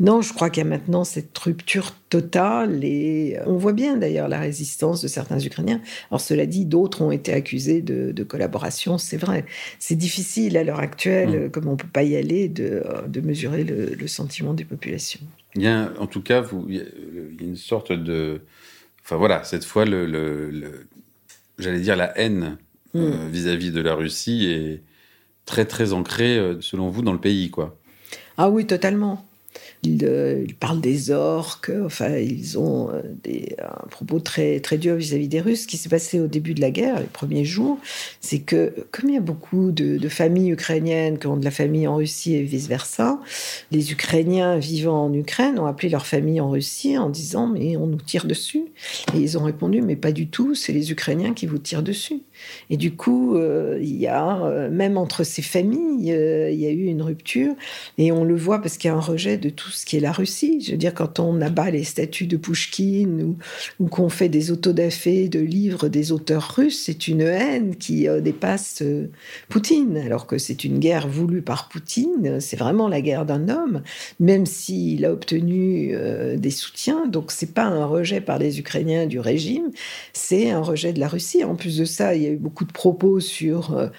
Non, 0.00 0.22
je 0.22 0.32
crois 0.32 0.50
qu'il 0.50 0.64
y 0.64 0.66
a 0.66 0.68
maintenant 0.68 1.04
cette 1.04 1.36
rupture 1.36 1.92
totale 2.08 2.84
et 2.84 3.38
on 3.46 3.56
voit 3.56 3.74
bien 3.74 3.98
d'ailleurs 3.98 4.28
la 4.28 4.40
résistance 4.40 5.02
de 5.02 5.08
certains 5.08 5.38
Ukrainiens. 5.38 5.80
Alors 6.10 6.20
cela 6.20 6.46
dit, 6.46 6.64
d'autres 6.64 7.02
ont 7.02 7.10
été 7.12 7.32
accusés 7.32 7.82
de, 7.82 8.24
collaboration, 8.24 8.98
c'est 8.98 9.18
vrai. 9.18 9.44
C'est 9.78 9.96
difficile 9.96 10.56
à 10.56 10.64
l'heure 10.64 10.80
actuelle, 10.80 11.46
mmh. 11.46 11.50
comme 11.50 11.68
on 11.68 11.76
peut 11.76 11.86
pas 11.86 12.02
y 12.02 12.16
aller, 12.16 12.48
de, 12.48 12.82
mesurer 13.22 13.64
le 13.64 14.06
sentiment 14.08 14.54
des 14.54 14.64
populations. 14.64 15.20
Il 15.56 15.62
y 15.62 15.66
a, 15.66 15.92
en 15.98 16.06
tout 16.06 16.22
cas, 16.22 16.40
vous, 16.40 16.64
il 16.68 16.76
y 16.76 16.80
a 16.80 16.84
une 17.40 17.56
sorte 17.56 17.92
de. 17.92 18.42
Enfin 19.02 19.16
voilà, 19.16 19.42
cette 19.42 19.64
fois, 19.64 19.84
le, 19.84 20.06
le, 20.06 20.86
j'allais 21.58 21.80
dire 21.80 21.96
la 21.96 22.16
haine 22.18 22.58
mm. 22.94 23.28
vis-à-vis 23.30 23.72
de 23.72 23.80
la 23.80 23.94
Russie 23.94 24.46
est 24.46 24.82
très 25.46 25.64
très 25.64 25.92
ancré, 25.92 26.56
selon 26.60 26.88
vous, 26.88 27.02
dans 27.02 27.12
le 27.12 27.20
pays, 27.20 27.50
quoi. 27.50 27.76
Ah 28.36 28.48
oui, 28.48 28.66
totalement. 28.66 29.26
Euh, 29.86 30.44
ils, 30.46 30.54
parlent 30.54 30.80
des 30.80 31.10
orques, 31.10 31.72
enfin, 31.84 32.16
ils 32.16 32.58
ont 32.58 32.90
euh, 32.90 33.00
des, 33.24 33.56
un 33.62 33.86
propos 33.88 34.20
très, 34.20 34.60
très 34.60 34.76
dur 34.76 34.96
vis-à-vis 34.96 35.28
des 35.28 35.40
Russes. 35.40 35.62
Ce 35.62 35.66
qui 35.66 35.78
s'est 35.78 35.88
passé 35.88 36.20
au 36.20 36.26
début 36.26 36.52
de 36.52 36.60
la 36.60 36.70
guerre, 36.70 37.00
les 37.00 37.06
premiers 37.06 37.46
jours, 37.46 37.78
c'est 38.20 38.40
que, 38.40 38.74
comme 38.90 39.08
il 39.08 39.14
y 39.14 39.18
a 39.18 39.22
beaucoup 39.22 39.70
de, 39.70 40.08
familles 40.08 40.50
ukrainiennes 40.50 41.18
qui 41.18 41.28
ont 41.28 41.36
de 41.36 41.44
la 41.44 41.50
famille 41.50 41.86
en 41.86 41.96
Russie 41.96 42.34
et 42.34 42.42
vice-versa, 42.42 43.20
les 43.70 43.92
Ukrainiens 43.92 44.58
vivant 44.58 45.04
en 45.04 45.14
Ukraine 45.14 45.58
ont 45.58 45.66
appelé 45.66 45.88
leur 45.88 46.04
famille 46.04 46.40
en 46.40 46.50
Russie 46.50 46.98
en 46.98 47.08
disant 47.08 47.46
Mais 47.46 47.76
on 47.76 47.86
nous 47.86 48.00
tire 48.00 48.26
dessus. 48.26 48.64
Et 49.14 49.18
ils 49.18 49.38
ont 49.38 49.44
répondu 49.44 49.80
Mais 49.82 49.96
pas 49.96 50.12
du 50.12 50.26
tout, 50.26 50.54
c'est 50.54 50.72
les 50.72 50.90
Ukrainiens 50.90 51.32
qui 51.32 51.46
vous 51.46 51.58
tirent 51.58 51.82
dessus. 51.82 52.20
Et 52.68 52.76
du 52.76 52.92
coup, 52.92 53.36
euh, 53.36 53.78
il 53.80 53.96
y 53.96 54.08
a, 54.08 54.68
même 54.68 54.98
entre 54.98 55.24
ces 55.24 55.42
familles, 55.42 56.10
il 56.50 56.60
y 56.60 56.66
a 56.66 56.70
eu 56.70 56.84
une 56.84 57.02
rupture. 57.02 57.54
Et 57.96 58.12
on 58.12 58.24
le 58.24 58.36
voit 58.36 58.60
parce 58.60 58.76
qu'il 58.76 58.88
y 58.88 58.92
a 58.92 58.96
un 58.96 59.00
rejet 59.00 59.38
de 59.38 59.48
tout 59.48 59.69
ce 59.70 59.86
qui 59.86 59.96
est 59.96 60.00
la 60.00 60.12
Russie. 60.12 60.60
Je 60.60 60.72
veux 60.72 60.76
dire, 60.76 60.94
quand 60.94 61.18
on 61.18 61.40
abat 61.40 61.70
les 61.70 61.84
statues 61.84 62.26
de 62.26 62.36
Pouchkine 62.36 63.36
ou, 63.78 63.86
qu'on 63.88 64.08
fait 64.08 64.28
des 64.28 64.50
autodafés 64.50 65.28
de 65.28 65.40
livres 65.40 65.88
des 65.88 66.12
auteurs 66.12 66.54
russes, 66.56 66.82
c'est 66.84 67.08
une 67.08 67.22
haine 67.22 67.76
qui 67.76 68.08
euh, 68.08 68.20
dépasse 68.20 68.82
euh, 68.82 69.08
Poutine, 69.48 69.96
alors 69.96 70.26
que 70.26 70.38
c'est 70.38 70.64
une 70.64 70.78
guerre 70.78 71.08
voulue 71.08 71.42
par 71.42 71.68
Poutine. 71.68 72.40
C'est 72.40 72.56
vraiment 72.56 72.88
la 72.88 73.00
guerre 73.00 73.26
d'un 73.26 73.48
homme, 73.48 73.82
même 74.18 74.46
s'il 74.46 75.04
a 75.04 75.12
obtenu 75.12 75.92
euh, 75.94 76.36
des 76.36 76.50
soutiens. 76.50 77.06
Donc, 77.06 77.32
c'est 77.32 77.54
pas 77.54 77.64
un 77.64 77.84
rejet 77.84 78.20
par 78.20 78.38
les 78.38 78.58
Ukrainiens 78.58 79.06
du 79.06 79.18
régime, 79.18 79.70
c'est 80.12 80.50
un 80.50 80.60
rejet 80.60 80.92
de 80.92 81.00
la 81.00 81.08
Russie. 81.08 81.44
En 81.44 81.56
plus 81.56 81.78
de 81.78 81.84
ça, 81.84 82.14
il 82.14 82.22
y 82.22 82.26
a 82.26 82.30
eu 82.30 82.36
beaucoup 82.36 82.64
de 82.64 82.72
propos 82.72 83.20
sur 83.20 83.90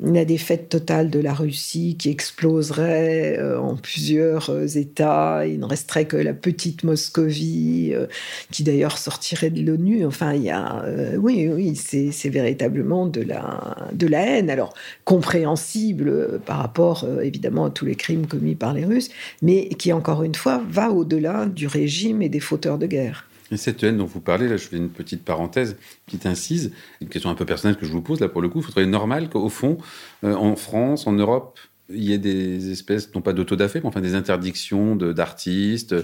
la 0.00 0.24
défaite 0.24 0.68
totale 0.68 1.10
de 1.10 1.18
la 1.18 1.34
Russie 1.34 1.96
qui 1.98 2.10
exploserait 2.10 3.36
euh, 3.38 3.58
en 3.58 3.76
plusieurs 3.76 4.50
euh, 4.50 4.66
États. 4.66 5.44
Il 5.46 5.60
ne 5.60 5.64
resterait 5.64 6.04
que 6.04 6.16
la 6.16 6.34
petite 6.34 6.84
Moscovie, 6.84 7.92
euh, 7.94 8.06
qui 8.50 8.62
d'ailleurs 8.62 8.98
sortirait 8.98 9.50
de 9.50 9.60
l'ONU. 9.62 10.06
Enfin, 10.06 10.34
il 10.34 10.42
y 10.44 10.50
a, 10.50 10.84
oui, 11.18 11.48
oui, 11.52 11.74
c'est 11.76 12.28
véritablement 12.28 13.06
de 13.06 13.22
la, 13.22 13.88
de 13.92 14.06
la 14.06 14.20
haine. 14.20 14.50
Alors, 14.50 14.74
compréhensible 15.04 16.40
par 16.46 16.58
rapport, 16.58 17.06
évidemment, 17.22 17.66
à 17.66 17.70
tous 17.70 17.84
les 17.84 17.94
crimes 17.94 18.26
commis 18.26 18.54
par 18.54 18.74
les 18.74 18.84
Russes, 18.84 19.10
mais 19.42 19.68
qui, 19.70 19.92
encore 19.92 20.22
une 20.22 20.34
fois, 20.34 20.62
va 20.68 20.90
au-delà 20.90 21.46
du 21.46 21.66
régime 21.66 22.22
et 22.22 22.28
des 22.28 22.40
fauteurs 22.40 22.78
de 22.78 22.86
guerre. 22.86 23.27
Et 23.50 23.56
cette 23.56 23.82
haine 23.82 23.96
dont 23.96 24.04
vous 24.04 24.20
parlez, 24.20 24.48
là, 24.48 24.56
je 24.56 24.68
fais 24.68 24.76
une 24.76 24.90
petite 24.90 25.24
parenthèse, 25.24 25.76
petite 26.06 26.26
incise, 26.26 26.72
une 27.00 27.08
question 27.08 27.30
un 27.30 27.34
peu 27.34 27.46
personnelle 27.46 27.76
que 27.76 27.86
je 27.86 27.92
vous 27.92 28.02
pose, 28.02 28.20
là, 28.20 28.28
pour 28.28 28.42
le 28.42 28.48
coup, 28.48 28.58
il 28.58 28.64
faudrait 28.64 28.86
normal 28.86 29.30
qu'au 29.30 29.48
fond, 29.48 29.78
euh, 30.24 30.34
en 30.34 30.56
France, 30.56 31.06
en 31.06 31.12
Europe, 31.12 31.58
il 31.90 32.04
y 32.04 32.12
ait 32.12 32.18
des 32.18 32.70
espèces, 32.70 33.14
non 33.14 33.22
pas 33.22 33.32
d'autodafé, 33.32 33.80
mais 33.80 33.86
enfin 33.86 34.02
des 34.02 34.14
interdictions 34.14 34.94
d'artistes. 34.94 35.94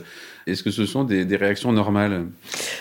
Est-ce 0.46 0.62
que 0.62 0.70
ce 0.70 0.86
sont 0.86 1.04
des, 1.04 1.24
réactions 1.36 1.72
normales? 1.72 2.26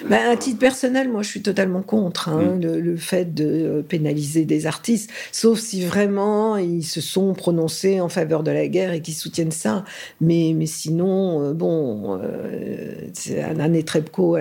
Ben, 0.09 0.31
À 0.31 0.37
titre 0.37 0.59
personnel, 0.59 1.09
moi, 1.09 1.21
je 1.21 1.27
suis 1.27 1.41
totalement 1.41 1.81
contre 1.81 2.29
hein, 2.29 2.55
mm. 2.55 2.61
le, 2.61 2.95
fait 2.95 3.33
de 3.33 3.45
euh, 3.45 3.81
pénaliser 3.81 4.45
des 4.45 4.67
artistes, 4.67 5.11
sauf 5.33 5.59
si 5.59 5.85
vraiment 5.85 6.55
ils 6.55 6.83
se 6.83 7.01
sont 7.01 7.33
prononcés 7.33 7.99
en 7.99 8.09
faveur 8.09 8.41
de 8.41 8.51
la 8.51 8.67
guerre 8.67 8.93
et 8.93 9.01
qu'ils 9.01 9.15
soutiennent 9.15 9.51
ça. 9.51 9.83
Mais, 10.21 10.53
mais 10.55 10.65
sinon, 10.65 11.41
euh, 11.43 11.53
bon, 11.53 12.19
euh, 12.21 13.09
Anna 13.43 13.67
Netrebko 13.67 14.37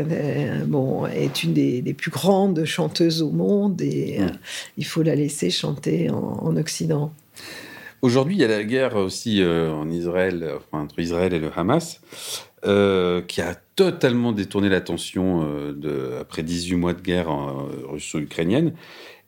bon, 0.67 1.07
est 1.07 1.43
une 1.43 1.53
des, 1.53 1.95
plus 1.95 2.11
grandes 2.11 2.65
chanteuses 2.65 3.23
au 3.23 3.31
monde 3.31 3.81
et 3.83 4.21
mm. 4.21 4.31
il 4.79 4.87
faut 4.87 5.03
la 5.03 5.17
laisser 5.17 5.51
chanter 5.51 6.11
en 6.11 6.57
Occident. 6.57 7.13
Aujourd'hui, 8.03 8.35
il 8.35 8.41
y 8.41 8.45
a 8.45 8.49
la 8.49 8.65
guerre 8.65 8.97
aussi 8.97 9.41
euh, 9.43 9.73
en 9.73 9.89
Israël, 9.89 10.55
entre 10.73 10.99
Israël 10.99 11.33
et 11.33 11.39
le 11.39 11.51
Hamas, 11.55 12.01
euh, 12.67 13.23
qui 13.23 13.41
a 13.41 13.55
totalement 13.55 14.33
détourné 14.33 14.69
l'attention 14.69 15.47
euh, 15.47 15.73
de, 15.73 16.19
après 16.21 16.43
18 16.43 16.75
mois 16.75 16.95
de 16.95 17.01
guerre 17.01 17.29
russo-ukrainienne. 17.89 18.75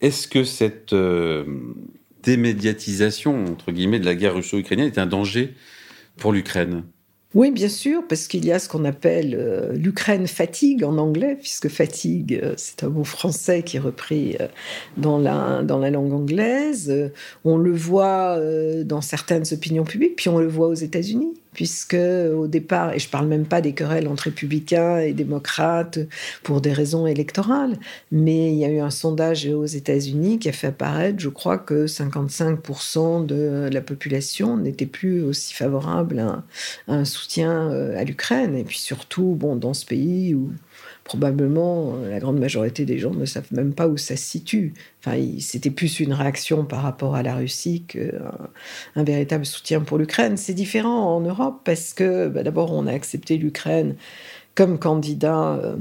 Est-ce 0.01 0.27
que 0.27 0.43
cette 0.43 0.93
démédiatisation, 2.25 3.45
entre 3.45 3.71
guillemets, 3.71 4.01
de 4.01 4.07
la 4.07 4.17
guerre 4.17 4.35
russo-ukrainienne 4.35 4.89
est 4.89 4.99
un 4.99 5.07
danger 5.07 5.55
pour 6.17 6.33
l'Ukraine? 6.33 6.83
Oui, 7.35 7.51
bien 7.51 7.69
sûr, 7.69 8.07
parce 8.07 8.29
qu'il 8.29 8.45
y 8.45 8.53
a 8.53 8.61
ce 8.61 8.69
qu'on 8.69 8.85
appelle 8.85 9.35
euh, 9.37 9.73
l'Ukraine 9.73 10.29
fatigue 10.29 10.85
en 10.85 10.99
anglais, 10.99 11.37
puisque 11.41 11.69
fatigue, 11.69 12.39
euh, 12.41 12.55
c'est 12.57 12.85
un 12.85 12.91
mot 12.91 13.03
français 13.03 13.65
qui 13.65 13.77
est 13.77 13.81
repris 13.81 14.37
euh, 14.41 14.47
dans, 14.97 15.19
la, 15.19 15.65
dans 15.65 15.79
la 15.79 15.91
langue 15.91 16.13
anglaise. 16.13 17.11
on 17.45 17.57
le 17.57 17.73
voit 17.73 18.39
dans 18.85 19.01
certaines 19.01 19.45
opinions 19.53 19.85
publiques, 19.85 20.17
puis 20.17 20.29
on 20.29 20.39
le 20.39 20.47
voit 20.47 20.69
aux 20.69 20.75
États-Unis 20.75 21.35
puisque 21.55 21.95
au 21.97 22.47
départ, 22.47 22.93
et 22.93 22.99
je 22.99 23.09
parle 23.09 23.27
même 23.27 23.47
pas 23.47 23.61
des 23.61 23.73
querelles 23.73 24.09
entre 24.09 24.25
républicains 24.25 24.99
et 24.99 25.13
démocrates 25.13 25.99
pour 26.43 26.61
des 26.61 26.73
raisons 26.73 27.07
électorales, 27.07 27.79
mais 28.13 28.53
il 28.53 28.59
y 28.59 28.65
a 28.65 28.69
eu 28.69 28.81
un 28.81 28.91
sondage 28.91 29.47
aux 29.47 29.65
États-Unis 29.65 30.39
qui 30.39 30.49
a 30.49 30.53
fait 30.53 30.67
apparaître, 30.67 31.21
je 31.21 31.29
crois 31.29 31.59
que 31.59 31.87
55% 31.87 33.25
de 33.25 33.69
la 33.73 33.81
population 33.81 34.57
n'était 34.57 34.87
plus 34.87 35.23
aussi 35.23 35.55
favorable 35.55 36.19
à 36.19 36.43
un, 36.89 37.05
soutien 37.05 37.71
euh, 37.71 37.99
à 37.99 38.05
l'Ukraine, 38.05 38.57
et 38.57 38.65
puis 38.65 38.79
surtout, 38.79 39.37
bon, 39.39 39.57
dans 39.57 39.75
ce 39.75 39.87
pays 39.87 40.35
où 40.35 40.51
probablement 41.05 41.95
euh, 41.97 42.11
la 42.11 42.19
grande 42.19 42.39
majorité 42.39 42.85
des 42.85 42.99
gens 42.99 43.13
ne 43.13 43.27
savent 43.27 43.53
même 43.53 43.75
pas 43.75 43.87
où 43.87 43.97
ça 43.97 44.17
se 44.17 44.25
situe. 44.25 44.73
Enfin, 45.01 45.21
c'était 45.39 45.71
plus 45.71 46.01
une 46.01 46.13
réaction 46.13 46.65
par 46.65 46.83
rapport 46.83 47.15
à 47.15 47.23
la 47.23 47.37
Russie 47.37 47.85
qu'un 47.87 49.05
véritable 49.05 49.45
soutien 49.47 49.81
pour 49.81 49.99
l'Ukraine. 49.99 50.37
C'est 50.37 50.55
différent 50.55 51.15
en 51.17 51.21
Europe 51.21 51.61
parce 51.65 51.93
que 51.93 52.29
bah, 52.29 52.43
d'abord 52.43 52.73
on 52.73 52.87
a 52.87 52.93
accepté 52.93 53.37
l'Ukraine 53.37 53.95
comme 54.55 54.79
candidat. 54.79 55.61
Euh, 55.63 55.77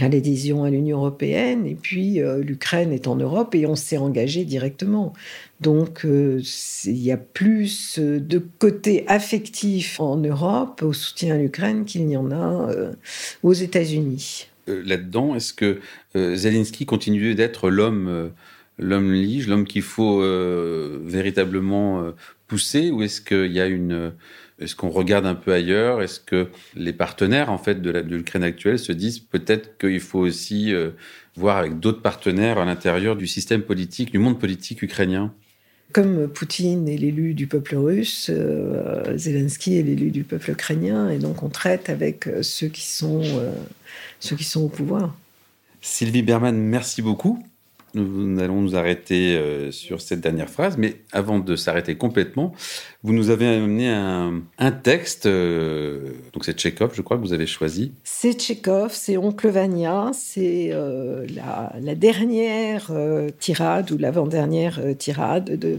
à 0.00 0.08
l'adhésion 0.08 0.64
à 0.64 0.70
l'Union 0.70 0.98
européenne, 0.98 1.66
et 1.66 1.74
puis 1.74 2.20
euh, 2.20 2.42
l'Ukraine 2.42 2.92
est 2.92 3.08
en 3.08 3.16
Europe 3.16 3.54
et 3.54 3.66
on 3.66 3.76
s'est 3.76 3.98
engagé 3.98 4.44
directement. 4.44 5.12
Donc 5.60 6.04
il 6.04 6.96
y 6.96 7.12
a 7.12 7.18
plus 7.18 7.98
de 7.98 8.38
côté 8.58 9.04
affectif 9.08 10.00
en 10.00 10.16
Europe 10.16 10.82
au 10.82 10.92
soutien 10.92 11.34
à 11.34 11.38
l'Ukraine 11.38 11.84
qu'il 11.84 12.06
n'y 12.06 12.16
en 12.16 12.30
a 12.30 12.70
aux 13.42 13.52
États-Unis. 13.52 14.46
Euh, 14.70 14.82
là-dedans, 14.84 15.34
est-ce 15.34 15.52
que 15.52 15.80
euh, 16.16 16.36
Zelensky 16.36 16.86
continue 16.86 17.34
d'être 17.34 17.70
l'homme, 17.70 18.08
euh, 18.08 18.28
l'homme 18.80 19.12
lige, 19.12 19.48
l'homme 19.48 19.66
qu'il 19.66 19.82
faut 19.82 20.20
véritablement 21.04 22.12
pousser, 22.48 22.90
ou 22.90 23.02
est-ce 23.02 23.20
qu'il 23.20 23.52
y 23.52 23.60
a 23.60 23.66
une 23.66 24.12
est-ce 24.58 24.76
qu'on 24.76 24.90
regarde 24.90 25.24
un 25.24 25.34
peu 25.34 25.54
ailleurs? 25.54 26.02
Est-ce 26.02 26.20
que 26.20 26.48
les 26.74 26.92
partenaires 26.92 27.50
en 27.50 27.56
fait 27.56 27.80
de, 27.80 27.90
l'Ukraine 27.90 28.42
actuelle 28.42 28.78
se 28.78 28.92
disent 28.92 29.18
peut-être 29.18 29.78
qu'il 29.78 30.00
faut 30.00 30.18
aussi 30.18 30.74
voir 31.36 31.56
avec 31.56 31.78
d'autres 31.80 32.02
partenaires 32.02 32.58
à 32.58 32.64
l'intérieur 32.64 33.16
du 33.16 33.26
système 33.26 33.62
politique, 33.62 34.10
du 34.10 34.18
monde 34.18 34.38
politique 34.38 34.82
ukrainien? 34.82 35.32
Comme 35.92 36.28
Poutine 36.28 36.88
est 36.88 36.96
l'élu 36.96 37.34
du 37.34 37.48
peuple 37.48 37.74
russe, 37.74 38.30
euh, 38.32 39.16
Zelensky 39.16 39.76
est 39.76 39.82
l'élu 39.82 40.12
du 40.12 40.22
peuple 40.22 40.52
ukrainien, 40.52 41.08
et 41.10 41.18
donc 41.18 41.42
on 41.42 41.48
traite 41.48 41.90
avec 41.90 42.28
euh, 42.28 42.42
ceux 42.42 42.68
qui 42.68 42.86
sont, 42.86 43.22
euh, 43.24 43.50
ceux 44.20 44.36
qui 44.36 44.44
sont 44.44 44.62
au 44.62 44.68
pouvoir. 44.68 45.16
Sylvie 45.80 46.22
Berman, 46.22 46.56
merci 46.56 47.02
beaucoup. 47.02 47.44
Nous 47.94 48.38
allons 48.40 48.60
nous 48.60 48.76
arrêter 48.76 49.36
euh, 49.36 49.72
sur 49.72 50.00
cette 50.00 50.20
dernière 50.20 50.48
phrase, 50.48 50.76
mais 50.78 50.96
avant 51.10 51.40
de 51.40 51.56
s'arrêter 51.56 51.96
complètement, 51.96 52.52
vous 53.02 53.12
nous 53.12 53.30
avez 53.30 53.48
amené 53.48 53.88
un, 53.88 54.70
texte, 54.70 55.26
euh, 55.26 56.12
donc 56.32 56.44
c'est 56.44 56.56
Tchekhov, 56.56 56.92
je 56.94 57.02
crois, 57.02 57.16
que 57.16 57.22
vous 57.22 57.32
avez 57.32 57.46
choisi. 57.46 57.92
C'est 58.04 58.34
Tchekhov, 58.34 58.92
c'est 58.92 59.16
Oncle 59.16 59.48
Vania, 59.48 60.10
c'est 60.14 60.70
euh, 60.72 61.26
la, 61.34 61.94
dernière 61.96 62.92
tirade 63.40 63.90
ou 63.90 63.98
l'avant-dernière 63.98 64.80
tirade 64.96 65.58
de, 65.58 65.78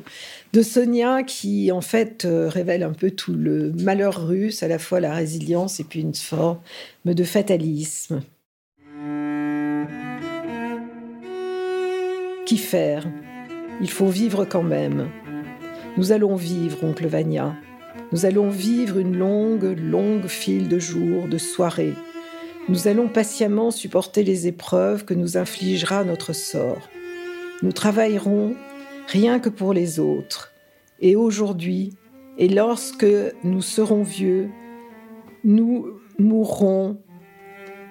de 0.51 0.61
Sonia 0.61 1.23
qui, 1.23 1.71
en 1.71 1.81
fait, 1.81 2.27
révèle 2.29 2.83
un 2.83 2.93
peu 2.93 3.11
tout 3.11 3.33
le 3.33 3.71
malheur 3.71 4.27
russe, 4.27 4.63
à 4.63 4.67
la 4.67 4.79
fois 4.79 4.99
la 4.99 5.13
résilience 5.13 5.79
et 5.79 5.85
puis 5.85 6.01
une 6.01 6.13
forme 6.13 6.59
de 7.05 7.23
fatalisme. 7.23 8.21
Faire 12.57 13.07
Il 13.81 13.89
faut 13.89 14.07
vivre 14.07 14.45
quand 14.45 14.63
même. 14.63 15.09
Nous 15.97 16.11
allons 16.11 16.35
vivre, 16.35 16.83
oncle 16.83 17.07
Vania. 17.07 17.55
Nous 18.11 18.25
allons 18.25 18.49
vivre 18.49 18.97
une 18.97 19.17
longue, 19.17 19.77
longue 19.77 20.27
file 20.27 20.67
de 20.67 20.79
jours, 20.79 21.27
de 21.27 21.37
soirées. 21.37 21.93
Nous 22.69 22.87
allons 22.87 23.07
patiemment 23.07 23.71
supporter 23.71 24.23
les 24.23 24.47
épreuves 24.47 25.05
que 25.05 25.13
nous 25.13 25.37
infligera 25.37 26.03
notre 26.03 26.33
sort. 26.33 26.89
Nous 27.63 27.71
travaillerons 27.71 28.55
rien 29.07 29.39
que 29.39 29.49
pour 29.49 29.73
les 29.73 29.99
autres. 29.99 30.51
Et 30.99 31.15
aujourd'hui, 31.15 31.93
et 32.37 32.47
lorsque 32.47 33.07
nous 33.43 33.61
serons 33.61 34.03
vieux, 34.03 34.49
nous 35.43 35.87
mourrons 36.19 36.97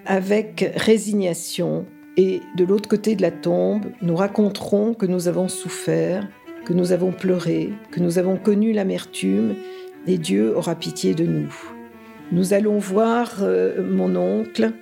avec 0.06 0.72
résignation 0.76 1.86
Et 2.16 2.42
de 2.56 2.64
l'autre 2.64 2.88
côté 2.88 3.14
de 3.14 3.22
la 3.22 3.30
tombe, 3.30 3.86
nous 4.02 4.16
raconterons 4.16 4.94
que 4.94 5.06
nous 5.06 5.28
avons 5.28 5.48
souffert, 5.48 6.26
que 6.64 6.72
nous 6.72 6.92
avons 6.92 7.12
pleuré, 7.12 7.72
que 7.90 8.00
nous 8.00 8.18
avons 8.18 8.36
connu 8.36 8.72
l'amertume, 8.72 9.54
et 10.06 10.18
Dieu 10.18 10.56
aura 10.56 10.74
pitié 10.74 11.14
de 11.14 11.24
nous. 11.24 11.54
Nous 12.32 12.52
allons 12.52 12.78
voir 12.78 13.38
euh, 13.42 13.82
mon 13.82 14.16
oncle, 14.16 14.72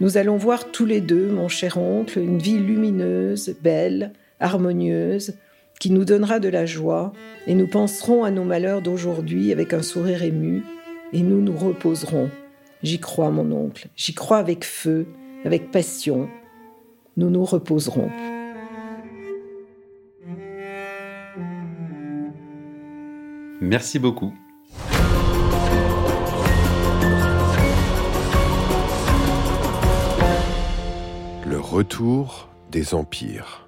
nous 0.00 0.16
allons 0.16 0.36
voir 0.36 0.70
tous 0.70 0.86
les 0.86 1.00
deux, 1.00 1.28
mon 1.28 1.48
cher 1.48 1.78
oncle, 1.78 2.18
une 2.18 2.38
vie 2.38 2.58
lumineuse, 2.58 3.54
belle, 3.60 4.12
harmonieuse, 4.40 5.34
qui 5.80 5.90
nous 5.90 6.04
donnera 6.04 6.40
de 6.40 6.48
la 6.48 6.66
joie, 6.66 7.12
et 7.46 7.54
nous 7.54 7.66
penserons 7.66 8.24
à 8.24 8.30
nos 8.30 8.44
malheurs 8.44 8.82
d'aujourd'hui 8.82 9.52
avec 9.52 9.72
un 9.72 9.82
sourire 9.82 10.22
ému, 10.22 10.62
et 11.12 11.22
nous 11.22 11.40
nous 11.40 11.56
reposerons. 11.56 12.30
J'y 12.82 13.00
crois, 13.00 13.30
mon 13.30 13.50
oncle, 13.52 13.88
j'y 13.96 14.14
crois 14.14 14.38
avec 14.38 14.64
feu, 14.64 15.06
avec 15.44 15.70
passion. 15.70 16.28
Nous 17.18 17.30
nous 17.30 17.44
reposerons. 17.44 18.08
Merci 23.60 23.98
beaucoup. 23.98 24.32
Le 31.44 31.58
retour 31.58 32.50
des 32.70 32.94
empires. 32.94 33.67